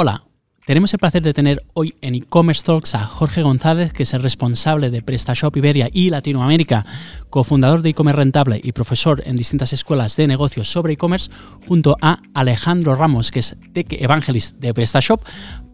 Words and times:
Hola, 0.00 0.22
tenemos 0.64 0.92
el 0.92 1.00
placer 1.00 1.22
de 1.22 1.34
tener 1.34 1.60
hoy 1.74 1.96
en 2.02 2.14
e-commerce 2.14 2.62
talks 2.62 2.94
a 2.94 3.04
Jorge 3.04 3.42
González, 3.42 3.92
que 3.92 4.04
es 4.04 4.14
el 4.14 4.22
responsable 4.22 4.90
de 4.90 5.02
PrestaShop 5.02 5.56
Iberia 5.56 5.88
y 5.92 6.10
Latinoamérica, 6.10 6.86
cofundador 7.30 7.82
de 7.82 7.88
e-commerce 7.88 8.18
rentable 8.18 8.60
y 8.62 8.70
profesor 8.70 9.24
en 9.26 9.34
distintas 9.34 9.72
escuelas 9.72 10.14
de 10.14 10.28
negocios 10.28 10.68
sobre 10.68 10.92
e-commerce, 10.92 11.32
junto 11.66 11.96
a 12.00 12.20
Alejandro 12.32 12.94
Ramos, 12.94 13.32
que 13.32 13.40
es 13.40 13.56
Tech 13.72 13.88
Evangelist 13.90 14.54
de 14.58 14.72
PrestaShop 14.72 15.20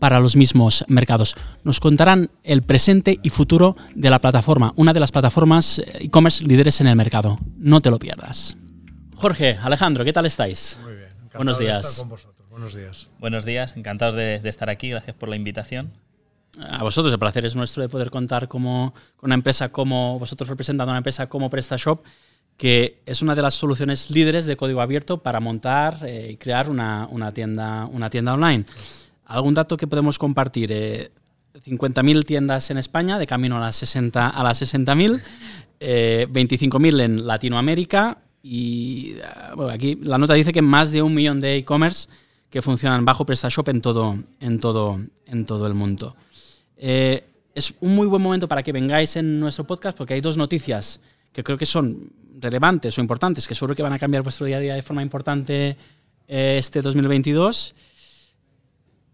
para 0.00 0.20
los 0.20 0.36
mismos 0.36 0.86
mercados. 0.88 1.36
Nos 1.62 1.78
contarán 1.78 2.30
el 2.44 2.62
presente 2.62 3.20
y 3.22 3.28
futuro 3.28 3.76
de 3.94 4.08
la 4.08 4.22
plataforma, 4.22 4.72
una 4.76 4.94
de 4.94 5.00
las 5.00 5.12
plataformas 5.12 5.80
eh, 5.80 5.98
e-commerce 6.00 6.42
líderes 6.42 6.80
en 6.80 6.86
el 6.86 6.96
mercado. 6.96 7.36
No 7.58 7.82
te 7.82 7.90
lo 7.90 7.98
pierdas. 7.98 8.56
Jorge, 9.16 9.58
Alejandro, 9.60 10.02
¿qué 10.02 10.14
tal 10.14 10.24
estáis? 10.24 10.78
Muy 10.82 10.94
bien. 10.94 11.10
Buenos 11.34 11.58
de 11.58 11.64
días. 11.64 11.84
estar 11.84 11.98
con 11.98 12.08
vosotros. 12.08 12.33
Buenos 12.54 12.72
días. 12.72 13.08
Buenos 13.18 13.44
días, 13.44 13.76
encantados 13.76 14.14
de, 14.14 14.38
de 14.38 14.48
estar 14.48 14.70
aquí, 14.70 14.88
gracias 14.88 15.16
por 15.16 15.28
la 15.28 15.34
invitación. 15.34 15.90
A 16.60 16.84
vosotros 16.84 17.12
el 17.12 17.18
placer 17.18 17.44
es 17.44 17.56
nuestro 17.56 17.82
de 17.82 17.88
poder 17.88 18.12
contar 18.12 18.46
como, 18.46 18.94
con 19.16 19.26
una 19.26 19.34
empresa 19.34 19.70
como 19.72 20.20
vosotros 20.20 20.48
representando 20.48 20.92
una 20.92 20.98
empresa 20.98 21.28
como 21.28 21.50
PrestaShop, 21.50 22.04
que 22.56 23.00
es 23.06 23.22
una 23.22 23.34
de 23.34 23.42
las 23.42 23.54
soluciones 23.54 24.08
líderes 24.12 24.46
de 24.46 24.56
código 24.56 24.80
abierto 24.80 25.20
para 25.20 25.40
montar 25.40 25.98
eh, 26.06 26.28
y 26.30 26.36
crear 26.36 26.70
una, 26.70 27.08
una 27.10 27.32
tienda, 27.32 27.86
una 27.86 28.08
tienda 28.08 28.34
online. 28.34 28.66
¿Algún 29.24 29.54
dato 29.54 29.76
que 29.76 29.88
podemos 29.88 30.16
compartir? 30.20 30.70
Eh, 30.70 31.10
50.000 31.66 32.24
tiendas 32.24 32.70
en 32.70 32.78
España, 32.78 33.18
de 33.18 33.26
camino 33.26 33.56
a 33.56 33.60
las 33.60 33.74
60 33.74 34.28
a 34.28 34.42
las 34.44 34.62
60.000, 34.62 35.20
eh, 35.80 36.28
25.000 36.30 37.00
en 37.00 37.26
Latinoamérica 37.26 38.18
y 38.44 39.16
ah, 39.24 39.54
bueno, 39.56 39.72
aquí 39.72 39.98
la 40.04 40.18
nota 40.18 40.34
dice 40.34 40.52
que 40.52 40.62
más 40.62 40.92
de 40.92 41.02
un 41.02 41.14
millón 41.14 41.40
de 41.40 41.56
e-commerce 41.56 42.08
que 42.54 42.62
funcionan 42.62 43.04
bajo 43.04 43.26
PrestaShop 43.26 43.68
en 43.70 43.80
todo, 43.80 44.16
en 44.38 44.60
todo, 44.60 45.00
en 45.26 45.44
todo 45.44 45.66
el 45.66 45.74
mundo. 45.74 46.14
Eh, 46.76 47.24
es 47.52 47.74
un 47.80 47.96
muy 47.96 48.06
buen 48.06 48.22
momento 48.22 48.46
para 48.46 48.62
que 48.62 48.70
vengáis 48.70 49.16
en 49.16 49.40
nuestro 49.40 49.66
podcast 49.66 49.98
porque 49.98 50.14
hay 50.14 50.20
dos 50.20 50.36
noticias 50.36 51.00
que 51.32 51.42
creo 51.42 51.58
que 51.58 51.66
son 51.66 52.12
relevantes 52.38 52.96
o 52.96 53.00
importantes, 53.00 53.48
que 53.48 53.56
seguro 53.56 53.74
que 53.74 53.82
van 53.82 53.92
a 53.92 53.98
cambiar 53.98 54.22
vuestro 54.22 54.46
día 54.46 54.58
a 54.58 54.60
día 54.60 54.74
de 54.76 54.82
forma 54.82 55.02
importante 55.02 55.76
eh, 56.28 56.56
este 56.56 56.80
2022. 56.80 57.74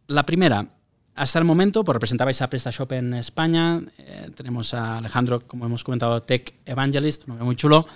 La 0.09 0.27
primera, 0.27 0.75
hasta 1.15 1.39
el 1.39 1.47
momento, 1.47 1.83
pues 1.83 1.95
representabais 1.95 2.43
a 2.43 2.51
PrestaShop 2.51 2.93
en 2.93 3.15
España. 3.15 3.81
eh, 3.97 4.29
tenemos 4.37 4.75
a 4.75 4.99
Alejandro, 4.99 5.41
como 5.47 5.65
hemos 5.65 5.83
comentado, 5.83 6.23
Tech 6.25 6.57
Evangelist, 6.67 7.23
un 7.23 7.29
nombre 7.29 7.47
muy 7.47 7.57
chulo. 7.57 7.87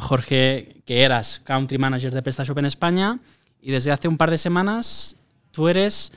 Jorge, 0.00 0.82
que 0.86 1.02
eras 1.02 1.38
Country 1.44 1.76
Manager 1.76 2.12
de 2.14 2.22
PrestaShop 2.22 2.56
en 2.58 2.64
España. 2.64 3.20
Y 3.62 3.70
desde 3.70 3.92
hace 3.92 4.08
un 4.08 4.18
par 4.18 4.30
de 4.30 4.38
semanas 4.38 5.16
tú 5.52 5.68
eres 5.68 6.12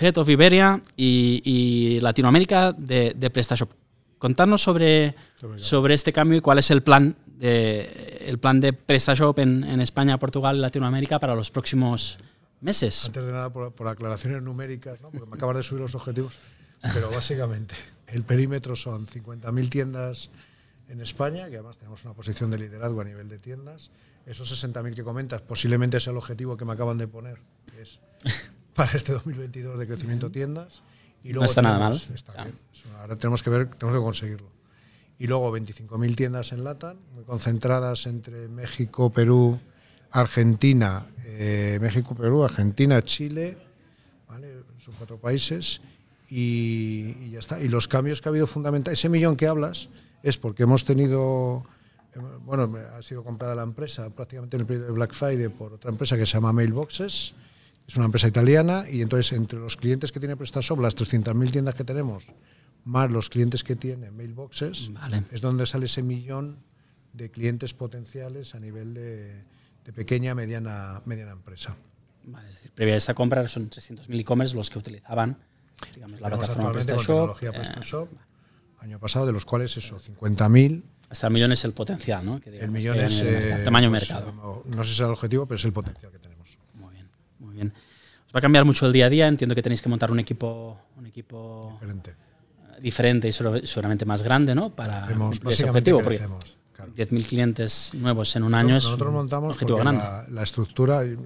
Head 0.00 0.16
of 0.16 0.28
Iberia 0.28 0.80
y, 0.96 1.42
y 1.44 2.00
Latinoamérica 2.00 2.72
de, 2.72 3.14
de 3.14 3.30
PrestaShop. 3.30 3.70
Contarnos 4.18 4.62
sobre, 4.62 5.14
sobre 5.56 5.94
este 5.94 6.12
cambio 6.12 6.38
y 6.38 6.40
cuál 6.40 6.58
es 6.58 6.70
el 6.72 6.82
plan 6.82 7.14
de, 7.26 8.18
el 8.26 8.38
plan 8.38 8.60
de 8.60 8.72
PrestaShop 8.72 9.38
en, 9.38 9.62
en 9.62 9.80
España, 9.80 10.18
Portugal 10.18 10.56
y 10.56 10.60
Latinoamérica 10.60 11.20
para 11.20 11.36
los 11.36 11.50
próximos 11.50 12.18
meses. 12.60 13.04
Antes 13.06 13.24
de 13.24 13.32
nada, 13.32 13.50
por, 13.50 13.72
por 13.72 13.86
aclaraciones 13.86 14.42
numéricas, 14.42 15.00
¿no? 15.00 15.10
porque 15.10 15.28
me 15.28 15.36
acabas 15.36 15.56
de 15.56 15.62
subir 15.62 15.82
los 15.82 15.94
objetivos, 15.94 16.36
pero 16.94 17.10
básicamente 17.10 17.74
el 18.08 18.24
perímetro 18.24 18.74
son 18.74 19.06
50.000 19.06 19.68
tiendas 19.68 20.30
en 20.88 21.00
España, 21.00 21.48
que 21.48 21.56
además 21.56 21.78
tenemos 21.78 22.04
una 22.04 22.14
posición 22.14 22.50
de 22.50 22.58
liderazgo 22.58 23.00
a 23.00 23.04
nivel 23.04 23.28
de 23.28 23.38
tiendas. 23.38 23.90
Esos 24.28 24.62
60.000 24.64 24.94
que 24.94 25.02
comentas 25.02 25.40
posiblemente 25.42 25.96
es 25.96 26.06
el 26.06 26.16
objetivo 26.16 26.56
que 26.56 26.64
me 26.64 26.72
acaban 26.74 26.98
de 26.98 27.08
poner, 27.08 27.38
que 27.72 27.82
es 27.82 27.98
para 28.74 28.92
este 28.92 29.12
2022 29.12 29.78
de 29.78 29.86
crecimiento 29.86 30.30
tiendas. 30.30 30.82
Y 31.24 31.32
No 31.32 31.44
está 31.44 31.62
nada 31.62 31.78
mal. 31.78 32.00
está 32.14 32.34
Ya. 32.36 32.44
bien. 32.44 32.54
Ahora 33.00 33.16
tenemos 33.16 33.42
que 33.42 33.50
ver, 33.50 33.68
tenemos 33.74 33.98
que 33.98 34.04
conseguirlo. 34.04 34.50
Y 35.18 35.26
luego 35.26 35.50
25.000 35.56 36.14
tiendas 36.14 36.52
en 36.52 36.62
LATAM, 36.62 36.96
muy 37.14 37.24
concentradas 37.24 38.06
entre 38.06 38.46
México, 38.48 39.10
Perú, 39.10 39.58
Argentina, 40.12 41.06
eh, 41.24 41.78
México, 41.80 42.14
Perú, 42.14 42.44
Argentina, 42.44 43.02
Chile, 43.02 43.58
¿vale? 44.28 44.62
Son 44.78 44.94
cuatro 44.96 45.18
países. 45.18 45.80
Y, 46.28 47.16
y 47.20 47.30
ya 47.30 47.38
está. 47.40 47.60
Y 47.60 47.68
los 47.68 47.88
cambios 47.88 48.20
que 48.20 48.28
ha 48.28 48.30
habido 48.30 48.46
fundamentales, 48.46 48.98
ese 49.00 49.08
millón 49.08 49.36
que 49.36 49.46
hablas 49.48 49.88
es 50.22 50.36
porque 50.38 50.62
hemos 50.64 50.84
tenido, 50.84 51.64
bueno, 52.40 52.76
ha 52.96 53.02
sido 53.02 53.24
comprada 53.24 53.54
la 53.54 53.62
empresa 53.62 54.08
prácticamente 54.10 54.56
en 54.56 54.60
el 54.62 54.66
periodo 54.66 54.86
de 54.86 54.92
Black 54.92 55.12
Friday 55.14 55.48
por 55.48 55.74
otra 55.74 55.90
empresa 55.90 56.16
que 56.16 56.26
se 56.26 56.34
llama 56.34 56.52
Mailboxes, 56.52 57.34
es 57.86 57.96
una 57.96 58.04
empresa 58.04 58.28
italiana 58.28 58.84
y 58.90 59.00
entonces 59.02 59.32
entre 59.32 59.58
los 59.58 59.76
clientes 59.76 60.12
que 60.12 60.20
tiene 60.20 60.36
PrestaShop, 60.36 60.78
las 60.80 60.96
300.000 60.96 61.50
tiendas 61.50 61.74
que 61.74 61.84
tenemos, 61.84 62.24
más 62.84 63.10
los 63.10 63.30
clientes 63.30 63.64
que 63.64 63.76
tiene 63.76 64.10
Mailboxes, 64.10 64.92
Vale. 64.92 65.24
es 65.32 65.40
donde 65.40 65.66
sale 65.66 65.86
ese 65.86 66.02
millón 66.02 66.58
de 67.12 67.30
clientes 67.30 67.72
potenciales 67.74 68.54
a 68.54 68.60
nivel 68.60 68.94
de, 68.94 69.42
de 69.84 69.92
pequeña, 69.92 70.34
mediana, 70.34 71.00
mediana 71.06 71.32
empresa. 71.32 71.76
Vale, 72.24 72.48
es 72.48 72.56
decir, 72.56 72.70
previa 72.72 72.94
a 72.94 72.98
esta 72.98 73.14
compra 73.14 73.46
son 73.48 73.70
300.000 73.70 74.20
e-commerce 74.20 74.54
los 74.54 74.68
que 74.68 74.78
utilizaban 74.78 75.38
digamos, 75.94 76.20
la 76.20 76.28
plataforma 76.28 76.72
PrestaShop. 76.72 77.42
eh, 77.42 77.52
PrestaShop, 77.52 78.08
año 78.80 78.98
pasado, 78.98 79.26
de 79.26 79.32
los 79.32 79.44
cuales 79.44 79.76
eso, 79.76 79.98
50.000 79.98 80.82
hasta 81.10 81.26
el 81.26 81.32
millón 81.32 81.52
es 81.52 81.64
el 81.64 81.72
potencial, 81.72 82.24
¿no? 82.24 82.40
Que 82.40 82.58
El 82.58 82.70
millón 82.70 82.96
que 82.96 83.04
es 83.06 83.22
mercado, 83.22 83.60
eh, 83.60 83.64
tamaño 83.64 83.90
pues, 83.90 84.02
mercado. 84.10 84.32
No, 84.32 84.62
no 84.76 84.84
sé 84.84 84.88
si 84.90 84.94
es 84.94 85.00
el 85.00 85.06
objetivo, 85.06 85.46
pero 85.46 85.56
es 85.56 85.64
el 85.64 85.72
potencial 85.72 86.12
que 86.12 86.18
tenemos. 86.18 86.58
Muy 86.74 86.94
bien, 86.94 87.08
muy 87.38 87.54
bien. 87.54 87.72
Os 88.26 88.34
va 88.34 88.38
a 88.38 88.42
cambiar 88.42 88.64
mucho 88.64 88.86
el 88.86 88.92
día 88.92 89.06
a 89.06 89.08
día. 89.08 89.26
Entiendo 89.26 89.54
que 89.54 89.62
tenéis 89.62 89.80
que 89.80 89.88
montar 89.88 90.10
un 90.10 90.18
equipo, 90.18 90.78
un 90.96 91.06
equipo 91.06 91.72
Diferente. 91.80 92.10
eh, 92.10 92.80
diferente 92.80 93.28
y 93.28 93.32
seguramente 93.32 94.04
más 94.04 94.22
grande, 94.22 94.54
¿no? 94.54 94.70
Para 94.74 95.04
Hacemos, 95.04 95.36
cumplir 95.38 95.54
ese 95.54 95.68
objetivo. 95.70 95.98
Porque 96.02 96.16
crecemos. 96.18 96.58
claro. 96.74 96.92
10.000 96.94 97.26
clientes 97.26 97.90
nuevos 97.94 98.36
en 98.36 98.42
un 98.42 98.54
año 98.54 98.76
es 98.76 98.84
Nosotros 98.84 99.08
un 99.08 99.14
montamos 99.14 99.54
objetivo 99.56 99.78
grande. 99.78 100.02
la, 100.02 100.26
la 100.28 100.42
estructura, 100.42 101.02
eh, 101.04 101.16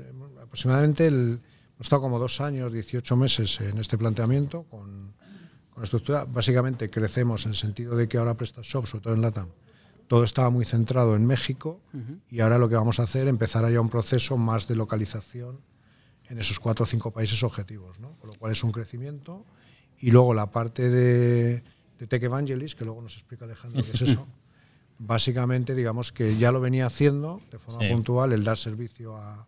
aproximadamente 0.43 1.07
el, 1.09 1.41
hemos 1.75 1.81
estado 1.87 2.03
como 2.03 2.19
dos 2.21 2.41
años, 2.41 2.73
18 2.73 3.17
meses 3.17 3.61
en 3.61 3.79
este 3.79 3.99
planteamiento 3.99 4.63
con, 4.71 5.13
con 5.71 5.83
estructura. 5.83 6.25
Básicamente 6.25 6.89
crecemos 6.89 7.45
en 7.47 7.51
el 7.51 7.57
sentido 7.57 7.97
de 7.97 8.07
que 8.09 8.17
ahora 8.19 8.35
PrestaShop, 8.37 8.87
sobre 8.87 9.03
todo 9.03 9.15
en 9.15 9.23
LATAM, 9.23 9.49
todo 10.13 10.25
estaba 10.25 10.51
muy 10.51 10.67
centrado 10.67 11.17
en 11.17 11.25
México 11.25 11.81
y 12.29 12.41
ahora 12.41 12.59
lo 12.59 12.69
que 12.69 12.75
vamos 12.75 13.01
a 13.01 13.05
hacer 13.05 13.29
es 13.29 13.31
empezar 13.31 13.67
ya 13.73 13.81
un 13.81 13.89
proceso 13.89 14.37
más 14.37 14.69
de 14.69 14.77
localización 14.77 15.59
en 16.29 16.39
esos 16.39 16.61
cuatro 16.61 16.83
o 16.83 16.87
cinco 16.87 17.11
países 17.13 17.43
objetivos, 17.43 17.99
¿no? 17.99 18.11
con 18.21 18.29
lo 18.29 18.35
cual 18.37 18.53
es 18.53 18.63
un 18.63 18.73
crecimiento. 18.73 19.47
Y 20.01 20.11
luego 20.11 20.35
la 20.35 20.51
parte 20.51 20.91
de, 20.91 21.63
de 21.99 22.07
Tech 22.07 22.23
Evangelist, 22.23 22.79
que 22.79 22.85
luego 22.85 23.01
nos 23.01 23.15
explica 23.15 23.47
Alejandro 23.47 23.83
qué 23.83 23.93
es 23.93 24.03
eso, 24.03 24.27
básicamente 24.99 25.75
digamos 25.75 26.13
que 26.13 26.37
ya 26.37 26.53
lo 26.53 26.61
venía 26.61 26.85
haciendo 26.85 27.41
de 27.51 27.59
forma 27.59 27.81
Sí. 27.81 27.89
puntual 27.91 28.35
el 28.35 28.45
dar 28.45 28.59
servicio 28.59 29.17
a, 29.17 29.47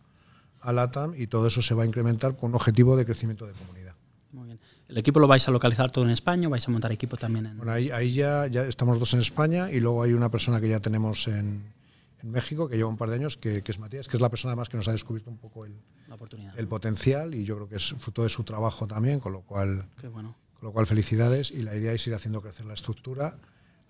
a 0.62 0.72
LATAM 0.72 1.12
y 1.14 1.26
todo 1.26 1.46
eso 1.48 1.60
se 1.60 1.74
va 1.74 1.82
a 1.82 1.86
incrementar 1.86 2.38
con 2.38 2.52
un 2.52 2.54
objetivo 2.56 2.96
de 2.96 3.04
crecimiento 3.04 3.46
de 3.46 3.52
comunidad. 3.52 3.93
Muy 4.34 4.46
bien. 4.46 4.60
¿El 4.88 4.98
equipo 4.98 5.20
lo 5.20 5.28
vais 5.28 5.46
a 5.46 5.52
localizar 5.52 5.92
todo 5.92 6.04
en 6.04 6.10
España 6.10 6.48
o 6.48 6.50
vais 6.50 6.66
a 6.66 6.70
montar 6.70 6.90
equipo 6.90 7.16
también 7.16 7.46
en.? 7.46 7.56
Bueno, 7.56 7.70
ahí, 7.72 7.90
ahí 7.90 8.12
ya, 8.12 8.48
ya 8.48 8.62
estamos 8.64 8.98
dos 8.98 9.14
en 9.14 9.20
España 9.20 9.70
y 9.70 9.78
luego 9.78 10.02
hay 10.02 10.12
una 10.12 10.28
persona 10.28 10.60
que 10.60 10.68
ya 10.68 10.80
tenemos 10.80 11.28
en, 11.28 11.72
en 12.20 12.30
México, 12.30 12.68
que 12.68 12.76
lleva 12.76 12.88
un 12.88 12.96
par 12.96 13.10
de 13.10 13.14
años, 13.14 13.36
que, 13.36 13.62
que 13.62 13.70
es 13.70 13.78
Matías, 13.78 14.08
que 14.08 14.16
es 14.16 14.20
la 14.20 14.28
persona 14.28 14.50
además 14.52 14.68
que 14.68 14.76
nos 14.76 14.88
ha 14.88 14.92
descubierto 14.92 15.30
un 15.30 15.38
poco 15.38 15.64
el, 15.64 15.74
la 16.08 16.16
oportunidad. 16.16 16.58
el 16.58 16.66
potencial 16.66 17.32
y 17.34 17.44
yo 17.44 17.54
creo 17.54 17.68
que 17.68 17.76
es 17.76 17.94
fruto 17.98 18.24
de 18.24 18.28
su 18.28 18.42
trabajo 18.42 18.88
también, 18.88 19.20
con 19.20 19.32
lo 19.32 19.42
cual 19.42 19.86
Qué 20.00 20.08
bueno. 20.08 20.34
Con 20.58 20.68
lo 20.68 20.72
cual, 20.72 20.86
felicidades 20.86 21.50
y 21.52 21.62
la 21.62 21.76
idea 21.76 21.92
es 21.92 22.04
ir 22.06 22.14
haciendo 22.14 22.40
crecer 22.40 22.66
la 22.66 22.74
estructura 22.74 23.36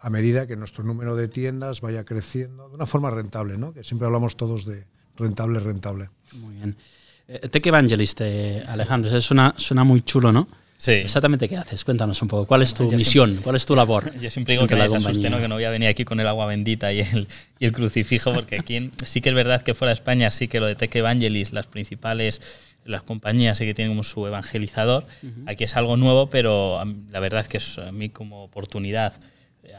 a 0.00 0.10
medida 0.10 0.46
que 0.46 0.56
nuestro 0.56 0.84
número 0.84 1.16
de 1.16 1.28
tiendas 1.28 1.80
vaya 1.80 2.04
creciendo 2.04 2.68
de 2.68 2.74
una 2.74 2.84
forma 2.84 3.10
rentable, 3.10 3.56
¿no? 3.56 3.72
Que 3.72 3.82
siempre 3.84 4.04
hablamos 4.06 4.36
todos 4.36 4.66
de 4.66 4.86
rentable, 5.16 5.60
rentable. 5.60 6.10
Muy 6.34 6.56
bien. 6.56 6.76
Tech 7.26 7.66
Evangelist, 7.66 8.20
eh, 8.22 8.62
Alejandro, 8.68 9.08
eso 9.08 9.20
suena, 9.20 9.54
suena 9.56 9.84
muy 9.84 10.02
chulo, 10.02 10.30
¿no? 10.32 10.46
Sí. 10.76 10.92
Exactamente 10.92 11.48
qué 11.48 11.56
haces. 11.56 11.84
Cuéntanos 11.84 12.20
un 12.20 12.28
poco. 12.28 12.46
¿Cuál 12.46 12.62
es 12.62 12.74
tu 12.74 12.88
Yo 12.90 12.96
misión? 12.96 13.36
¿Cuál 13.42 13.56
es 13.56 13.64
tu 13.64 13.74
labor? 13.74 14.12
Yo 14.20 14.28
siempre 14.30 14.54
digo 14.54 14.66
que 14.66 14.74
se 14.74 14.96
asuste? 14.96 15.30
¿no? 15.30 15.38
que 15.38 15.48
no 15.48 15.54
voy 15.54 15.64
a 15.64 15.70
venir 15.70 15.88
aquí 15.88 16.04
con 16.04 16.20
el 16.20 16.26
agua 16.26 16.46
bendita 16.46 16.92
y 16.92 17.00
el, 17.00 17.26
y 17.58 17.64
el 17.64 17.72
crucifijo, 17.72 18.34
porque 18.34 18.58
aquí 18.58 18.90
sí 19.04 19.20
que 19.20 19.30
es 19.30 19.34
verdad 19.34 19.62
que 19.62 19.72
fuera 19.72 19.90
de 19.90 19.94
España 19.94 20.30
sí 20.30 20.48
que 20.48 20.60
lo 20.60 20.66
de 20.66 20.74
Tech 20.74 20.94
Evangelist, 20.94 21.54
las 21.54 21.66
principales, 21.66 22.42
las 22.84 23.02
compañías 23.02 23.56
sí 23.56 23.64
que 23.64 23.72
tienen 23.72 23.92
como 23.92 24.04
su 24.04 24.26
evangelizador. 24.26 25.06
Aquí 25.46 25.64
es 25.64 25.76
algo 25.76 25.96
nuevo, 25.96 26.28
pero 26.28 26.82
la 27.10 27.20
verdad 27.20 27.46
que 27.46 27.56
es 27.58 27.78
a 27.78 27.92
mí 27.92 28.10
como 28.10 28.44
oportunidad 28.44 29.14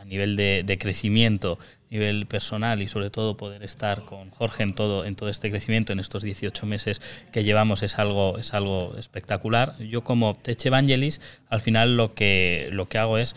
nivel 0.05 0.35
de, 0.35 0.63
de 0.65 0.77
crecimiento, 0.77 1.59
nivel 1.89 2.25
personal 2.25 2.81
y 2.81 2.87
sobre 2.87 3.09
todo 3.09 3.37
poder 3.37 3.63
estar 3.63 4.05
con 4.05 4.29
Jorge 4.31 4.63
en 4.63 4.73
todo, 4.73 5.05
en 5.05 5.15
todo 5.15 5.29
este 5.29 5.49
crecimiento 5.49 5.93
en 5.93 5.99
estos 5.99 6.23
18 6.23 6.65
meses 6.65 7.01
que 7.31 7.43
llevamos 7.43 7.83
es 7.83 7.97
algo, 7.99 8.37
es 8.37 8.53
algo 8.53 8.95
espectacular. 8.97 9.77
Yo 9.79 10.03
como 10.03 10.35
Tech 10.35 10.63
Evangelist 10.65 11.21
al 11.49 11.61
final 11.61 11.97
lo 11.97 12.13
que, 12.13 12.69
lo 12.71 12.87
que 12.87 12.97
hago 12.97 13.17
es 13.17 13.35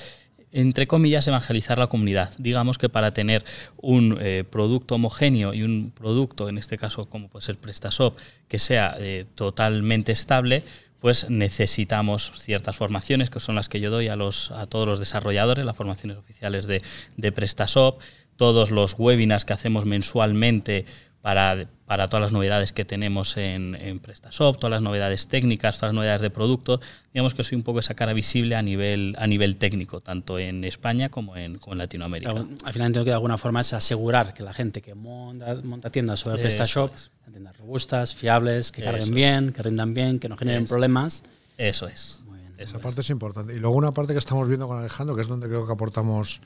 entre 0.50 0.86
comillas, 0.86 1.26
evangelizar 1.26 1.78
la 1.78 1.88
comunidad. 1.88 2.32
Digamos 2.38 2.78
que 2.78 2.88
para 2.88 3.12
tener 3.12 3.44
un 3.76 4.16
eh, 4.20 4.44
producto 4.48 4.94
homogéneo 4.94 5.52
y 5.52 5.62
un 5.62 5.92
producto, 5.94 6.48
en 6.48 6.56
este 6.56 6.78
caso 6.78 7.06
como 7.06 7.28
puede 7.28 7.44
ser 7.44 7.58
PrestaShop, 7.58 8.16
que 8.48 8.58
sea 8.58 8.96
eh, 8.98 9.26
totalmente 9.34 10.10
estable, 10.10 10.64
pues 11.00 11.30
necesitamos 11.30 12.32
ciertas 12.36 12.76
formaciones 12.76 13.30
que 13.30 13.40
son 13.40 13.54
las 13.54 13.68
que 13.68 13.80
yo 13.80 13.90
doy 13.90 14.08
a, 14.08 14.16
los, 14.16 14.50
a 14.50 14.66
todos 14.66 14.86
los 14.86 14.98
desarrolladores, 14.98 15.64
las 15.64 15.76
formaciones 15.76 16.16
oficiales 16.16 16.66
de, 16.66 16.82
de 17.16 17.32
PrestaShop, 17.32 18.00
todos 18.36 18.70
los 18.70 18.94
webinars 18.98 19.44
que 19.44 19.52
hacemos 19.52 19.84
mensualmente 19.84 20.86
para, 21.20 21.68
para 21.84 22.08
todas 22.08 22.22
las 22.22 22.32
novedades 22.32 22.72
que 22.72 22.84
tenemos 22.84 23.36
en, 23.36 23.74
en, 23.74 23.98
PrestaShop, 23.98 24.56
todas 24.58 24.70
las 24.70 24.82
novedades 24.82 25.26
técnicas, 25.28 25.76
todas 25.78 25.90
las 25.90 25.94
novedades 25.96 26.20
de 26.20 26.30
producto. 26.30 26.80
Digamos 27.12 27.34
que 27.34 27.42
soy 27.42 27.56
un 27.56 27.64
poco 27.64 27.80
esa 27.80 27.94
cara 27.94 28.12
visible 28.12 28.54
a 28.54 28.62
nivel, 28.62 29.16
a 29.18 29.26
nivel 29.26 29.56
técnico, 29.56 30.00
tanto 30.00 30.38
en 30.38 30.64
España 30.64 31.08
como 31.08 31.36
en, 31.36 31.58
como 31.58 31.74
en 31.74 31.78
Latinoamérica. 31.78 32.30
Al 32.30 32.72
final 32.72 32.86
entiendo 32.88 33.04
que 33.04 33.10
de 33.10 33.14
alguna 33.14 33.36
forma 33.36 33.60
es 33.60 33.72
asegurar 33.72 34.32
que 34.32 34.42
la 34.42 34.52
gente 34.52 34.80
que 34.80 34.94
monta, 34.94 35.56
monta 35.56 35.90
tiendas 35.90 36.20
sobre 36.20 36.40
PrestaShop, 36.40 36.92
tiendas 37.30 37.56
robustas, 37.56 38.14
fiables, 38.14 38.72
que 38.72 38.82
carguen 38.82 39.02
Eso 39.02 39.12
bien, 39.12 39.48
es. 39.48 39.54
que 39.54 39.62
rindan 39.62 39.94
bien, 39.94 40.18
que 40.18 40.28
no 40.28 40.36
generen 40.36 40.64
Eso. 40.64 40.70
problemas. 40.70 41.24
Eso 41.56 41.88
es. 41.88 42.20
Esa 42.56 42.76
Eso 42.76 42.80
parte 42.80 43.00
es. 43.00 43.06
es 43.06 43.10
importante. 43.10 43.54
Y 43.54 43.60
luego 43.60 43.76
una 43.76 43.92
parte 43.92 44.12
que 44.12 44.18
estamos 44.18 44.48
viendo 44.48 44.66
con 44.66 44.78
Alejandro, 44.78 45.14
que 45.14 45.22
es 45.22 45.28
donde 45.28 45.46
creo 45.46 45.66
que 45.66 45.72
aportamos 45.72 46.40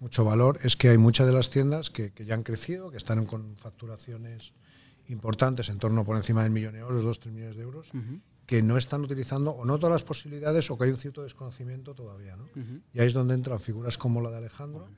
mucho 0.00 0.24
valor, 0.24 0.58
es 0.62 0.76
que 0.76 0.88
hay 0.88 0.98
muchas 0.98 1.26
de 1.26 1.32
las 1.32 1.50
tiendas 1.50 1.90
que, 1.90 2.12
que 2.12 2.24
ya 2.24 2.34
han 2.34 2.42
crecido, 2.42 2.90
que 2.90 2.96
están 2.96 3.26
con 3.26 3.56
facturaciones 3.56 4.52
importantes, 5.08 5.68
en 5.68 5.78
torno 5.78 6.04
por 6.04 6.16
encima 6.16 6.42
del 6.42 6.52
millón 6.52 6.72
de 6.72 6.80
euros, 6.80 7.04
dos, 7.04 7.20
tres 7.20 7.34
millones 7.34 7.56
de 7.56 7.62
euros, 7.62 7.92
uh 7.92 7.98
-huh. 7.98 8.20
que 8.46 8.62
no 8.62 8.76
están 8.76 9.02
utilizando 9.02 9.50
o 9.50 9.64
no 9.64 9.78
todas 9.78 9.92
las 9.92 10.04
posibilidades 10.04 10.70
o 10.70 10.78
que 10.78 10.84
hay 10.84 10.90
un 10.90 10.98
cierto 10.98 11.22
desconocimiento 11.22 11.94
todavía. 11.94 12.36
¿no? 12.36 12.44
Uh 12.44 12.60
-huh. 12.60 12.82
Y 12.94 13.00
ahí 13.00 13.06
es 13.08 13.14
donde 13.14 13.34
entran 13.34 13.60
figuras 13.60 13.98
como 13.98 14.20
la 14.20 14.30
de 14.30 14.38
Alejandro, 14.38 14.88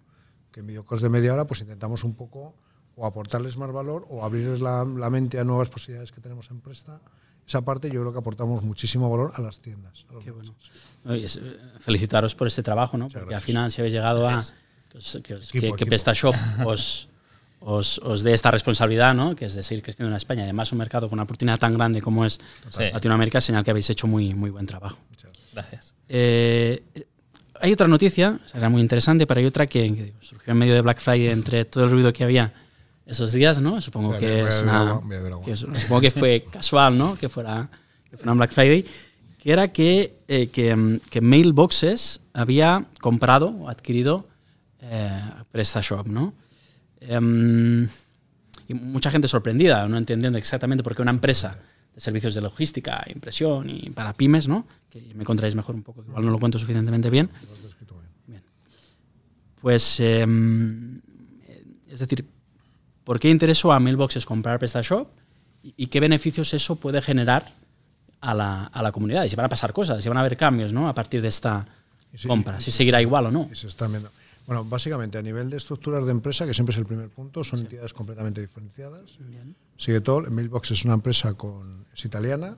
que 0.53 0.61
en 0.61 0.67
videocos 0.67 1.01
de 1.01 1.09
media 1.09 1.33
hora 1.33 1.47
pues 1.47 1.61
intentamos 1.63 2.05
un 2.05 2.15
poco 2.15 2.55
o 2.95 3.07
aportarles 3.07 3.57
más 3.57 3.73
valor 3.73 4.07
o 4.11 4.23
abrirles 4.23 4.61
la, 4.61 4.85
la 4.85 5.09
mente 5.09 5.41
a 5.41 5.45
nuevas 5.45 5.71
posibilidades 5.71 6.13
que 6.13 6.21
tenemos 6.21 6.51
en 6.51 6.61
Presta. 6.61 7.01
Esa 7.47 7.63
parte 7.63 7.91
yo 7.91 8.01
creo 8.03 8.13
que 8.13 8.19
aportamos 8.19 8.63
muchísimo 8.63 9.11
valor 9.11 9.33
a 9.35 9.41
las 9.41 9.61
tiendas. 9.61 10.07
A 10.11 10.19
Qué 10.23 10.31
bueno. 10.31 10.55
Oye, 11.07 11.27
felicitaros 11.81 12.35
por 12.35 12.47
este 12.47 12.63
trabajo, 12.63 12.97
¿no? 12.99 13.09
Porque 13.09 13.35
al 13.35 13.41
final 13.41 13.71
si 13.71 13.81
habéis 13.81 13.95
llegado 13.95 14.29
a 14.29 14.45
que, 14.93 15.23
que, 15.23 15.35
equipo, 15.35 15.77
que, 15.77 15.85
que 15.85 15.87
PrestaShop 15.87 16.35
os, 16.65 17.09
os, 17.61 17.99
os, 17.99 18.23
dé 18.23 18.35
esta 18.35 18.51
responsabilidad, 18.51 19.15
¿no? 19.15 19.35
que 19.35 19.47
es 19.47 19.55
de 19.55 19.63
seguir 19.63 19.83
creciendo 19.83 20.11
en 20.11 20.17
España. 20.17 20.43
Además, 20.43 20.73
un 20.73 20.79
mercado 20.79 21.09
con 21.09 21.17
una 21.17 21.25
oportunidad 21.25 21.59
tan 21.59 21.73
grande 21.73 22.03
como 22.03 22.25
es 22.25 22.41
sí. 22.71 22.85
Latinoamérica, 22.93 23.41
señal 23.41 23.65
que 23.65 23.71
habéis 23.71 23.89
hecho 23.91 24.07
muy, 24.07 24.35
muy 24.35 24.51
buen 24.51 24.67
trabajo. 24.67 24.99
Gracias. 25.53 25.95
Eh, 26.09 26.83
hay 27.61 27.73
otra 27.73 27.87
noticia, 27.87 28.41
será 28.47 28.69
muy 28.69 28.81
interesante, 28.81 29.27
pero 29.27 29.41
hay 29.41 29.47
otra 29.47 29.67
que, 29.67 29.95
que, 29.95 30.13
surgió 30.21 30.53
en 30.53 30.59
medio 30.59 30.75
de 30.75 30.81
Black 30.81 30.99
Friday 30.99 31.29
entre 31.29 31.65
todo 31.65 31.85
el 31.85 31.91
ruido 31.91 32.13
que 32.13 32.25
había 32.25 32.53
esos 33.07 33.33
días, 33.33 33.61
¿no? 33.61 33.81
Supongo 33.81 34.17
que, 34.17 34.47
es 34.47 34.63
una, 34.63 35.01
que 35.45 35.55
supongo 35.55 36.01
que 36.01 36.11
fue 36.11 36.45
casual, 36.53 36.99
¿no? 36.99 37.17
Que 37.17 37.29
fuera, 37.29 37.69
que 38.11 38.17
fuera 38.17 38.33
un 38.33 38.39
Black 38.39 38.53
Friday, 38.53 38.85
que 39.39 39.53
era 39.53 39.69
que, 39.69 40.17
eh, 40.29 40.49
que, 40.49 41.01
que 41.11 41.21
Mailboxes 41.21 42.21
había 42.33 42.87
comprado 43.01 43.51
o 43.51 43.69
adquirido 43.69 44.27
eh, 44.83 45.23
PrestaShop, 45.51 46.09
¿no? 46.09 46.35
Um, 47.09 47.87
y 48.69 48.75
mucha 48.75 49.11
gente 49.11 49.29
sorprendida, 49.29 49.89
no 49.89 49.97
entendiendo 49.97 50.39
exactamente 50.39 50.83
por 50.83 50.95
qué 50.95 51.03
una 51.03 51.11
empresa 51.11 51.59
de 51.95 52.01
servicios 52.01 52.35
de 52.35 52.41
logística, 52.41 53.05
impresión 53.13 53.69
y 53.71 53.91
para 53.91 54.13
pymes, 54.13 54.49
¿no? 54.49 54.67
Que 54.91 55.01
me 55.15 55.25
contaréis 55.25 55.55
mejor 55.55 55.75
un 55.75 55.83
poco, 55.83 56.03
igual 56.03 56.25
no 56.25 56.31
lo 56.31 56.39
cuento 56.39 56.59
suficientemente 56.59 57.11
bien. 57.11 57.31
bien. 58.27 58.43
Pues, 59.61 60.01
eh, 60.01 60.27
es 61.89 62.01
decir, 62.01 62.27
¿por 63.05 63.21
qué 63.21 63.31
interesó 63.31 63.73
a 63.73 63.81
Mailboxes 63.81 64.27
comprar 64.27 64.59
PrestaShop 64.59 65.09
y, 65.63 65.75
y 65.77 65.87
qué 65.87 66.01
beneficios 66.01 66.55
eso 66.55 66.77
puede 66.77 67.03
generar 67.03 67.53
a 68.21 68.35
la, 68.35 68.65
a 68.65 68.83
la, 68.83 68.91
comunidad? 68.91 69.25
Y 69.25 69.29
si 69.29 69.37
van 69.37 69.47
a 69.47 69.49
pasar 69.49 69.73
cosas, 69.73 70.03
si 70.03 70.09
van 70.09 70.19
a 70.19 70.21
haber 70.21 70.37
cambios, 70.37 70.73
¿no? 70.73 70.89
A 70.89 70.95
partir 70.95 71.21
de 71.21 71.29
esta 71.29 71.67
sí, 72.15 72.27
compra, 72.27 72.61
si 72.61 72.73
seguirá 72.73 73.01
igual 73.03 73.27
o 73.27 73.31
no. 73.31 73.49
Y 73.53 73.57
se 73.57 73.67
están 73.67 73.93
viendo. 73.93 74.11
Bueno, 74.47 74.65
básicamente 74.65 75.19
a 75.19 75.23
nivel 75.23 75.51
de 75.51 75.57
estructuras 75.57 76.05
de 76.05 76.11
empresa, 76.11 76.47
que 76.47 76.55
siempre 76.55 76.73
es 76.73 76.79
el 76.79 76.87
primer 76.87 77.09
punto, 77.11 77.45
son 77.45 77.61
sí. 77.61 77.65
entidades 77.65 77.93
completamente 77.93 78.41
diferenciadas. 78.41 79.19
Bien. 79.19 79.55
Sigue 79.77 80.01
todo. 80.01 80.23
Mailbox 80.31 80.73
es 80.73 80.85
una 80.85 80.95
empresa 80.95 81.35
con, 81.35 81.87
es 81.95 82.05
italiana. 82.05 82.57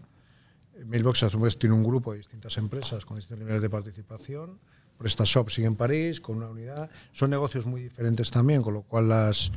Mailbox 0.87 1.23
a 1.23 1.29
su 1.29 1.39
vez 1.39 1.59
tiene 1.59 1.75
un 1.75 1.85
grupo 1.85 2.13
de 2.13 2.19
distintas 2.19 2.57
empresas 2.57 3.05
con 3.05 3.17
distintos 3.17 3.39
niveles 3.41 3.63
de 3.63 3.71
participación. 3.71 4.59
PrestaShop 4.99 5.51
sigue 5.51 5.67
en 5.67 5.77
París 5.77 6.21
con 6.21 6.37
una 6.37 6.49
unidad. 6.49 6.91
Son 7.13 7.31
negocios 7.31 7.67
muy 7.67 7.83
diferentes 7.83 8.31
también, 8.31 8.63
con 8.63 8.75
lo 8.75 8.83
cual 8.83 9.09
las, 9.09 9.53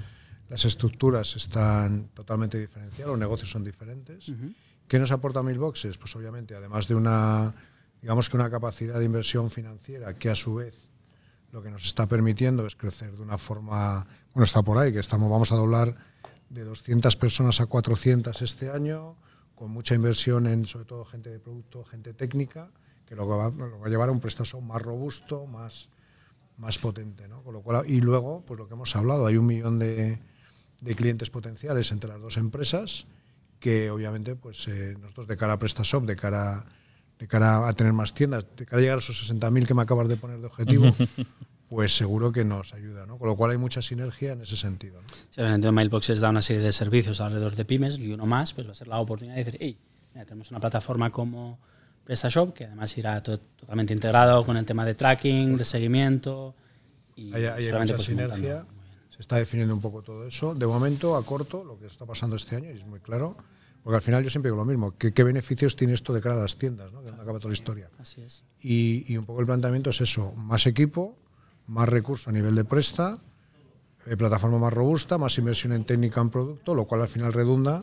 las 0.50 0.66
estructuras 0.66 1.36
están 1.36 2.10
totalmente 2.14 2.60
diferenciadas, 2.60 3.12
los 3.12 3.20
negocios 3.20 3.50
son 3.50 3.64
diferentes. 3.64 4.30
Uh 4.30 4.34
-huh. 4.34 4.56
¿Qué 4.88 5.00
nos 5.00 5.12
aporta 5.12 5.44
Mailboxes? 5.44 5.98
Pues 5.98 6.16
obviamente, 6.16 6.56
además 6.56 6.88
de 6.88 6.96
una, 6.96 7.54
digamos 8.02 8.30
que 8.30 8.38
una 8.38 8.50
capacidad 8.50 8.98
de 9.00 9.06
inversión 9.06 9.52
financiera 9.52 10.14
que 10.14 10.30
a 10.30 10.36
su 10.36 10.56
vez 10.56 10.87
lo 11.58 11.64
que 11.64 11.72
nos 11.72 11.86
está 11.86 12.08
permitiendo 12.08 12.68
es 12.68 12.76
crecer 12.76 13.14
de 13.14 13.22
una 13.24 13.40
forma, 13.40 14.06
bueno, 14.32 14.46
está 14.46 14.62
por 14.62 14.78
ahí, 14.78 14.94
que 14.94 15.00
estamos, 15.00 15.28
vamos 15.28 15.52
a 15.52 15.56
doblar 15.56 15.96
de 16.52 16.64
200 16.64 17.16
personas 17.16 17.60
a 17.62 17.66
400 17.66 18.44
este 18.44 18.70
año, 18.70 19.16
con 19.56 19.72
mucha 19.72 19.96
inversión 19.96 20.46
en 20.46 20.68
sobre 20.68 20.86
todo 20.86 21.04
gente 21.04 21.32
de 21.32 21.40
producto, 21.40 21.84
gente 21.84 22.14
técnica, 22.14 22.70
que 23.08 23.16
lo 23.16 23.28
va, 23.28 23.48
a 23.48 23.90
llevar 23.90 24.10
a 24.10 24.12
un 24.12 24.20
prestazo 24.20 24.62
más 24.62 24.80
robusto, 24.84 25.48
más, 25.48 25.90
más 26.58 26.78
potente. 26.78 27.28
¿no? 27.28 27.42
Con 27.42 27.56
lo 27.56 27.62
cual, 27.64 27.90
y 27.90 28.02
luego, 28.02 28.44
pues 28.46 28.60
lo 28.60 28.68
que 28.68 28.76
hemos 28.76 28.96
hablado, 28.96 29.26
hay 29.26 29.38
un 29.38 29.48
millón 29.48 29.80
de, 29.80 30.20
de 30.82 30.96
clientes 30.96 31.32
potenciales 31.32 31.92
entre 31.92 32.12
las 32.12 32.22
dos 32.22 32.38
empresas, 32.38 33.08
que 33.60 33.90
obviamente 33.90 34.36
pues 34.36 34.68
eh, 34.68 34.96
nosotros 35.02 35.26
de 35.26 35.38
cara 35.38 35.54
a 35.54 35.58
PrestaShop, 35.58 36.04
de 36.04 36.16
cara 36.16 36.68
de 37.20 37.28
cara 37.28 37.68
a 37.68 37.74
tener 37.74 37.94
más 37.94 38.14
tiendas, 38.14 38.46
de 38.56 38.66
cara 38.66 38.78
a 38.78 38.82
llegar 38.82 38.98
a 38.98 39.00
esos 39.00 39.30
60.000 39.30 39.66
que 39.66 39.74
me 39.74 39.82
acabas 39.82 40.08
de 40.08 40.18
poner 40.18 40.40
de 40.40 40.46
objetivo, 40.46 40.94
pues 41.70 41.96
seguro 41.96 42.32
que 42.32 42.46
nos 42.46 42.74
ayuda, 42.74 43.06
¿no? 43.06 43.18
Con 43.18 43.28
lo 43.28 43.36
cual 43.36 43.52
hay 43.52 43.58
mucha 43.58 43.82
sinergia 43.82 44.34
en 44.34 44.42
ese 44.42 44.56
sentido. 44.56 45.02
¿no? 45.02 45.08
Sí, 45.30 45.42
obviamente 45.42 45.72
Mailboxes 45.72 46.20
da 46.20 46.30
una 46.30 46.42
serie 46.42 46.62
de 46.62 46.72
servicios 46.72 47.20
alrededor 47.20 47.56
de 47.56 47.66
pymes 47.66 47.98
y 47.98 48.12
uno 48.12 48.26
más 48.26 48.54
pues 48.54 48.68
va 48.68 48.72
a 48.72 48.76
ser 48.76 48.88
la 48.88 49.00
oportunidad 49.00 49.36
de 49.36 49.44
decir, 49.44 49.60
hey, 49.62 49.78
mira, 50.14 50.26
tenemos 50.26 50.52
una 50.52 50.60
plataforma 50.60 51.12
como 51.12 51.60
PrestaShop 52.06 52.54
que 52.54 52.66
además 52.66 52.98
irá 52.98 53.22
to 53.22 53.40
totalmente 53.40 53.94
integrado 53.94 54.46
con 54.46 54.56
el 54.56 54.66
tema 54.66 54.86
de 54.86 54.96
tracking, 54.96 55.46
sí. 55.46 55.56
de 55.56 55.66
seguimiento. 55.66 56.56
Y 57.16 57.34
hay, 57.34 57.46
hay 57.46 57.74
mucha 57.74 57.96
pues, 57.96 58.06
sinergia, 58.06 58.66
se 59.10 59.22
está 59.22 59.38
definiendo 59.38 59.74
un 59.74 59.82
poco 59.82 60.04
todo 60.04 60.28
eso. 60.28 60.54
De 60.54 60.68
momento, 60.68 61.18
a 61.18 61.26
corto, 61.26 61.64
lo 61.64 61.80
que 61.80 61.88
está 61.88 62.06
pasando 62.06 62.36
este 62.36 62.56
año, 62.56 62.70
y 62.70 62.78
es 62.78 62.86
muy 62.86 63.00
claro, 63.00 63.36
porque 63.88 63.96
al 63.96 64.02
final 64.02 64.22
yo 64.22 64.30
siempre 64.30 64.50
digo 64.50 64.58
lo 64.58 64.66
mismo, 64.66 64.98
¿qué, 64.98 65.14
qué 65.14 65.24
beneficios 65.24 65.78
tiene 65.78 65.94
esto 65.94 66.12
de 66.12 66.20
cara 66.20 66.36
a 66.36 66.40
las 66.40 66.58
tiendas? 66.58 66.92
¿no? 66.92 67.02
Que 67.06 67.10
no 67.10 67.22
acaba 67.22 67.40
toda 67.40 67.52
la 67.52 67.54
historia. 67.54 67.90
Así 67.98 68.20
es. 68.20 68.44
Y, 68.60 69.06
y, 69.08 69.16
un 69.16 69.24
poco 69.24 69.40
el 69.40 69.46
planteamiento 69.46 69.92
es 69.92 70.02
eso, 70.02 70.34
más 70.34 70.68
equipo, 70.68 71.18
más 71.68 71.88
recursos 71.88 72.28
a 72.28 72.34
nivel 72.34 72.54
de 72.54 72.66
presta, 72.66 73.18
eh, 74.06 74.18
plataforma 74.18 74.58
más 74.58 74.74
robusta, 74.74 75.18
más 75.18 75.38
inversión 75.38 75.72
en 75.72 75.86
técnica 75.86 76.20
en 76.20 76.30
producto, 76.30 76.76
lo 76.76 76.84
cual 76.84 77.04
al 77.04 77.08
final 77.08 77.32
redunda 77.32 77.82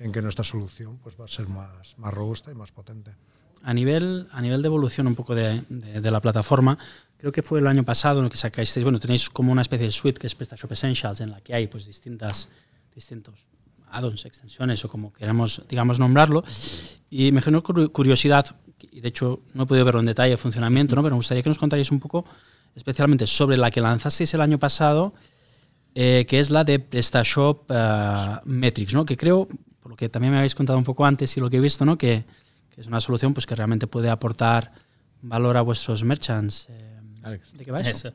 en 0.00 0.10
que 0.10 0.20
nuestra 0.20 0.42
solución 0.42 0.98
pues, 0.98 1.14
va 1.16 1.26
a 1.26 1.28
ser 1.28 1.46
más, 1.46 1.96
más 1.96 2.12
robusta 2.12 2.50
y 2.50 2.56
más 2.56 2.72
potente. 2.72 3.14
A 3.62 3.72
nivel, 3.72 4.26
a 4.32 4.42
nivel 4.42 4.62
de 4.62 4.66
evolución 4.66 5.06
un 5.06 5.14
poco 5.14 5.36
de, 5.36 5.62
de, 5.68 6.00
de 6.00 6.10
la 6.10 6.20
plataforma, 6.20 6.76
creo 7.18 7.30
que 7.30 7.42
fue 7.42 7.60
el 7.60 7.68
año 7.68 7.84
pasado 7.84 8.18
en 8.18 8.24
el 8.24 8.32
que 8.32 8.36
sacasteis, 8.36 8.82
bueno, 8.82 8.98
tenéis 8.98 9.30
como 9.30 9.52
una 9.52 9.62
especie 9.62 9.86
de 9.86 9.92
suite 9.92 10.18
que 10.18 10.26
es 10.26 10.34
PrestaShop 10.34 10.72
Essentials, 10.72 11.20
en 11.20 11.30
la 11.30 11.40
que 11.40 11.54
hay 11.54 11.68
pues 11.68 11.86
distintas, 11.86 12.48
distintos 12.92 13.46
add-ons, 13.96 14.24
extensiones 14.24 14.84
o 14.84 14.88
como 14.88 15.12
queramos, 15.12 15.62
digamos, 15.68 15.98
nombrarlo. 15.98 16.44
Y 17.10 17.32
me 17.32 17.40
generó 17.40 17.62
curiosidad, 17.62 18.56
y 18.90 19.00
de 19.00 19.08
hecho 19.08 19.40
no 19.54 19.64
he 19.64 19.66
podido 19.66 19.84
verlo 19.84 20.00
en 20.00 20.06
detalle 20.06 20.32
el 20.32 20.38
funcionamiento, 20.38 20.94
¿no? 20.96 21.02
pero 21.02 21.14
me 21.14 21.18
gustaría 21.18 21.42
que 21.42 21.48
nos 21.48 21.58
contarais 21.58 21.90
un 21.90 22.00
poco, 22.00 22.24
especialmente 22.74 23.26
sobre 23.26 23.56
la 23.56 23.70
que 23.70 23.80
lanzasteis 23.80 24.34
el 24.34 24.40
año 24.40 24.58
pasado, 24.58 25.14
eh, 25.94 26.26
que 26.28 26.40
es 26.40 26.50
la 26.50 26.62
de 26.62 26.78
PrestaShop 26.78 27.70
uh, 27.70 28.40
Metrics, 28.44 28.92
¿no? 28.92 29.06
que 29.06 29.16
creo, 29.16 29.48
por 29.80 29.90
lo 29.90 29.96
que 29.96 30.08
también 30.08 30.32
me 30.32 30.38
habéis 30.38 30.54
contado 30.54 30.78
un 30.78 30.84
poco 30.84 31.06
antes 31.06 31.36
y 31.36 31.40
lo 31.40 31.48
que 31.48 31.56
he 31.56 31.60
visto, 31.60 31.84
¿no? 31.84 31.96
que, 31.96 32.24
que 32.74 32.80
es 32.80 32.86
una 32.86 33.00
solución 33.00 33.32
pues, 33.32 33.46
que 33.46 33.54
realmente 33.54 33.86
puede 33.86 34.10
aportar 34.10 34.72
valor 35.22 35.56
a 35.56 35.62
vuestros 35.62 36.04
merchants. 36.04 36.66
Eh, 36.68 37.00
Alex. 37.22 37.52
¿De 37.54 37.64
qué 37.64 37.72
va 37.72 37.80
eso? 37.80 38.08
eso? 38.08 38.12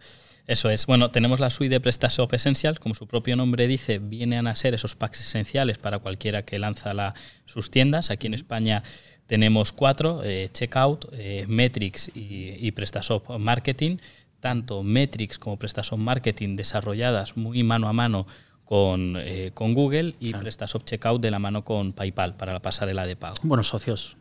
Eso 0.52 0.70
es. 0.70 0.86
Bueno, 0.86 1.12
tenemos 1.12 1.40
la 1.40 1.50
suite 1.50 1.76
de 1.76 1.80
PrestaShop 1.80 2.34
Essentials, 2.34 2.78
como 2.78 2.94
su 2.94 3.08
propio 3.08 3.38
nombre 3.38 3.68
dice, 3.68 4.00
vienen 4.00 4.48
a 4.48 4.56
ser 4.58 4.74
esos 4.74 4.98
packs 4.98 5.22
esenciales 5.22 5.78
para 5.78 6.00
cualquiera 6.00 6.44
que 6.44 6.60
lanza 6.60 6.94
la, 6.94 7.16
sus 7.46 7.72
tiendas. 7.72 8.10
Aquí 8.10 8.28
en 8.28 8.34
España 8.34 8.84
tenemos 9.28 9.72
cuatro, 9.72 10.22
eh, 10.26 10.50
Checkout, 10.52 11.06
eh, 11.14 11.46
Metrics 11.48 12.12
y, 12.14 12.68
y, 12.68 12.72
PrestaShop 12.74 13.40
Marketing. 13.40 13.96
Tanto 14.42 14.84
Metrics 14.84 15.40
como 15.40 15.58
PrestaShop 15.58 15.98
Marketing 15.98 16.58
desarrolladas 16.58 17.38
muy 17.38 17.64
mano 17.64 17.88
a 17.88 17.94
mano 17.94 18.28
con, 18.66 19.16
eh, 19.22 19.52
con 19.54 19.74
Google 19.74 20.16
y 20.20 20.32
claro. 20.32 20.44
PrestaShop 20.44 20.84
Checkout 20.84 21.22
de 21.22 21.32
la 21.32 21.40
mano 21.40 21.64
con 21.64 21.94
PayPal 21.94 22.36
para 22.36 22.52
la 22.52 22.62
pasarela 22.62 23.08
de 23.08 23.16
pago. 23.16 23.38
Buenos 23.44 23.70
socios. 23.70 24.18